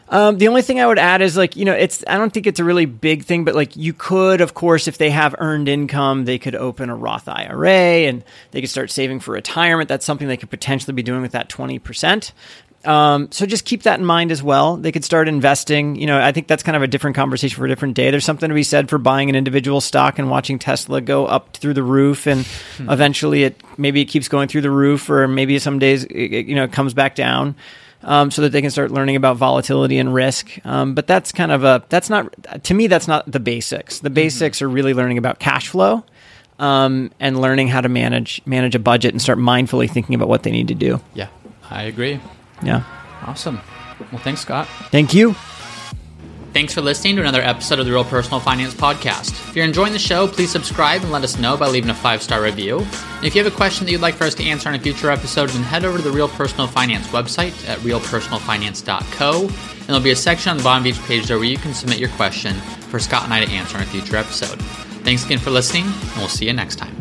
Um, 0.09 0.38
the 0.38 0.47
only 0.49 0.62
thing 0.62 0.81
I 0.81 0.87
would 0.87 0.99
add 0.99 1.21
is 1.21 1.37
like 1.37 1.57
you 1.57 1.64
know 1.64 1.73
it's 1.73 2.05
I 2.07 2.16
don't 2.16 2.33
think 2.33 2.47
it's 2.47 2.61
a 2.61 2.64
really 2.64 2.87
big 2.87 3.25
thing, 3.25 3.45
but 3.45 3.55
like 3.55 3.77
you 3.77 3.92
could 3.92 4.40
of 4.40 4.55
course 4.55 4.87
if 4.87 4.99
they 4.99 5.11
have 5.11 5.35
earned 5.38 5.69
income, 5.69 6.25
they 6.25 6.38
could 6.38 6.55
open 6.55 6.90
a 6.90 6.97
Roth 6.97 7.29
IRA 7.29 8.07
and 8.07 8.23
they 8.53 8.61
could 8.61 8.71
start 8.71 8.90
saving 8.90 9.21
for 9.21 9.33
retirement. 9.33 9.88
That's 9.88 10.07
something 10.07 10.29
they 10.29 10.37
could 10.37 10.51
potentially 10.51 10.95
be 10.95 11.03
doing 11.03 11.23
with 11.23 11.33
that 11.33 11.49
twenty 11.49 11.79
percent. 11.79 12.33
Um, 12.85 13.33
so 13.33 13.47
just 13.47 13.64
keep 13.64 13.83
that 13.83 13.99
in 13.99 14.05
mind 14.05 14.31
as 14.31 14.42
well. 14.42 14.77
They 14.77 14.92
could 14.92 15.05
start 15.05 15.27
investing. 15.27 15.97
You 15.97 16.07
know, 16.07 16.21
I 16.21 16.31
think 16.31 16.47
that's 16.47 16.62
kind 16.62 16.77
of 16.77 16.83
a 16.83 16.87
different 16.87 17.16
conversation 17.16 17.57
for 17.57 17.64
a 17.64 17.69
different 17.69 17.95
day. 17.95 18.12
There's 18.12 18.25
something 18.25 18.49
to 18.49 18.55
be 18.55 18.62
said 18.62 18.88
for 18.88 18.99
buying 18.99 19.29
an 19.29 19.35
individual 19.35 19.81
stock 19.81 20.21
and 20.21 20.31
watching 20.31 20.61
Tesla 20.61 21.01
go 21.01 21.27
up 21.27 21.57
through 21.57 21.75
the 21.75 21.83
roof, 21.83 22.27
and 22.27 22.47
hmm. 22.77 22.88
eventually 22.88 23.42
it 23.42 23.61
maybe 23.77 24.01
it 24.01 24.07
keeps 24.07 24.29
going 24.29 24.47
through 24.47 24.61
the 24.61 24.71
roof, 24.71 25.11
or 25.11 25.27
maybe 25.27 25.59
some 25.59 25.81
days 25.81 26.05
it, 26.05 26.47
you 26.47 26.55
know 26.55 26.64
it 26.64 26.73
comes 26.73 26.95
back 26.95 27.16
down. 27.16 27.57
Um, 28.02 28.30
so 28.30 28.42
that 28.42 28.52
they 28.52 28.61
can 28.61 28.70
start 28.70 28.90
learning 28.90 29.16
about 29.16 29.37
volatility 29.37 29.98
and 29.98 30.12
risk. 30.14 30.59
Um, 30.64 30.94
but 30.94 31.06
that's 31.06 31.32
kind 31.32 31.52
of 31.52 31.64
a 31.64 31.85
that's 31.88 32.11
not 32.11 32.32
to 32.64 32.74
me 32.74 32.87
that's 32.87 33.09
not 33.09 33.30
the 33.30 33.40
basics. 33.40 34.00
The 34.00 34.11
basics 34.11 34.62
are 34.62 34.68
really 34.68 34.94
learning 34.94 35.18
about 35.18 35.38
cash 35.38 35.68
flow 35.68 36.04
um, 36.59 37.11
and 37.20 37.40
learning 37.40 37.68
how 37.68 37.80
to 37.80 37.88
manage 37.88 38.40
manage 38.46 38.74
a 38.74 38.78
budget 38.78 39.12
and 39.12 39.20
start 39.20 39.38
mindfully 39.38 39.90
thinking 39.90 40.14
about 40.14 40.28
what 40.28 40.42
they 40.42 40.50
need 40.50 40.68
to 40.68 40.74
do. 40.74 41.00
Yeah, 41.14 41.28
I 41.70 41.85
agree. 41.85 42.20
Yeah. 42.62 42.85
Awesome. 43.22 43.61
Well, 44.12 44.20
thanks, 44.22 44.42
Scott. 44.42 44.68
Thank 44.90 45.14
you. 45.14 45.35
Thanks 46.57 46.73
for 46.73 46.81
listening 46.81 47.16
to 47.16 47.21
another 47.21 47.42
episode 47.42 47.81
of 47.81 47.85
the 47.85 47.92
Real 47.92 48.03
Personal 48.03 48.40
Finance 48.40 48.73
Podcast. 48.73 49.33
If 49.51 49.55
you're 49.55 49.66
enjoying 49.66 49.92
the 49.92 49.99
show, 49.99 50.27
please 50.27 50.51
subscribe 50.51 51.03
and 51.03 51.12
let 51.12 51.23
us 51.23 51.38
know 51.38 51.55
by 51.55 51.66
leaving 51.66 51.90
a 51.90 51.95
five 51.95 52.23
star 52.23 52.42
review. 52.42 52.79
And 52.79 53.27
if 53.27 53.35
you 53.35 53.45
have 53.45 53.53
a 53.53 53.55
question 53.55 53.85
that 53.85 53.92
you'd 53.92 54.01
like 54.01 54.14
for 54.14 54.25
us 54.25 54.35
to 54.37 54.42
answer 54.42 54.71
in 54.71 54.75
a 54.75 54.79
future 54.79 55.11
episode, 55.11 55.51
then 55.51 55.62
head 55.62 55.85
over 55.85 55.99
to 55.99 56.03
the 56.03 56.11
Real 56.11 56.31
Personal 56.31 56.66
Finance 56.66 57.09
website 57.09 57.53
at 57.69 57.79
realpersonalfinance.co. 57.81 59.40
And 59.42 59.87
there'll 59.87 60.01
be 60.01 60.12
a 60.12 60.16
section 60.16 60.49
on 60.51 60.57
the 60.57 60.62
bottom 60.62 60.85
of 60.85 60.87
each 60.87 61.03
page 61.03 61.27
there 61.27 61.37
where 61.37 61.47
you 61.47 61.59
can 61.59 61.75
submit 61.75 61.99
your 61.99 62.09
question 62.09 62.55
for 62.88 62.99
Scott 62.99 63.25
and 63.25 63.35
I 63.35 63.45
to 63.45 63.53
answer 63.53 63.77
in 63.77 63.83
a 63.83 63.87
future 63.87 64.16
episode. 64.16 64.59
Thanks 65.05 65.27
again 65.27 65.38
for 65.38 65.51
listening, 65.51 65.85
and 65.85 66.16
we'll 66.16 66.29
see 66.29 66.47
you 66.47 66.55
next 66.55 66.77
time. 66.77 66.97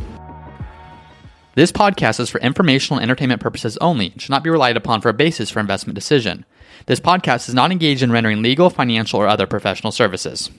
This 1.53 1.71
podcast 1.71 2.19
is 2.19 2.29
for 2.29 2.41
informational 2.41 2.97
and 2.99 3.03
entertainment 3.03 3.39
purposes 3.39 3.77
only 3.77 4.07
and 4.07 4.21
should 4.21 4.31
not 4.31 4.43
be 4.43 4.49
relied 4.49 4.75
upon 4.75 4.99
for 4.99 5.07
a 5.07 5.13
basis 5.13 5.49
for 5.49 5.61
investment 5.61 5.95
decision. 5.95 6.43
This 6.87 6.99
podcast 6.99 7.49
is 7.49 7.55
not 7.55 7.71
engaged 7.71 8.03
in 8.03 8.11
rendering 8.11 8.43
legal, 8.43 8.69
financial, 8.69 9.19
or 9.19 9.27
other 9.27 9.47
professional 9.47 9.91
services. 9.91 10.51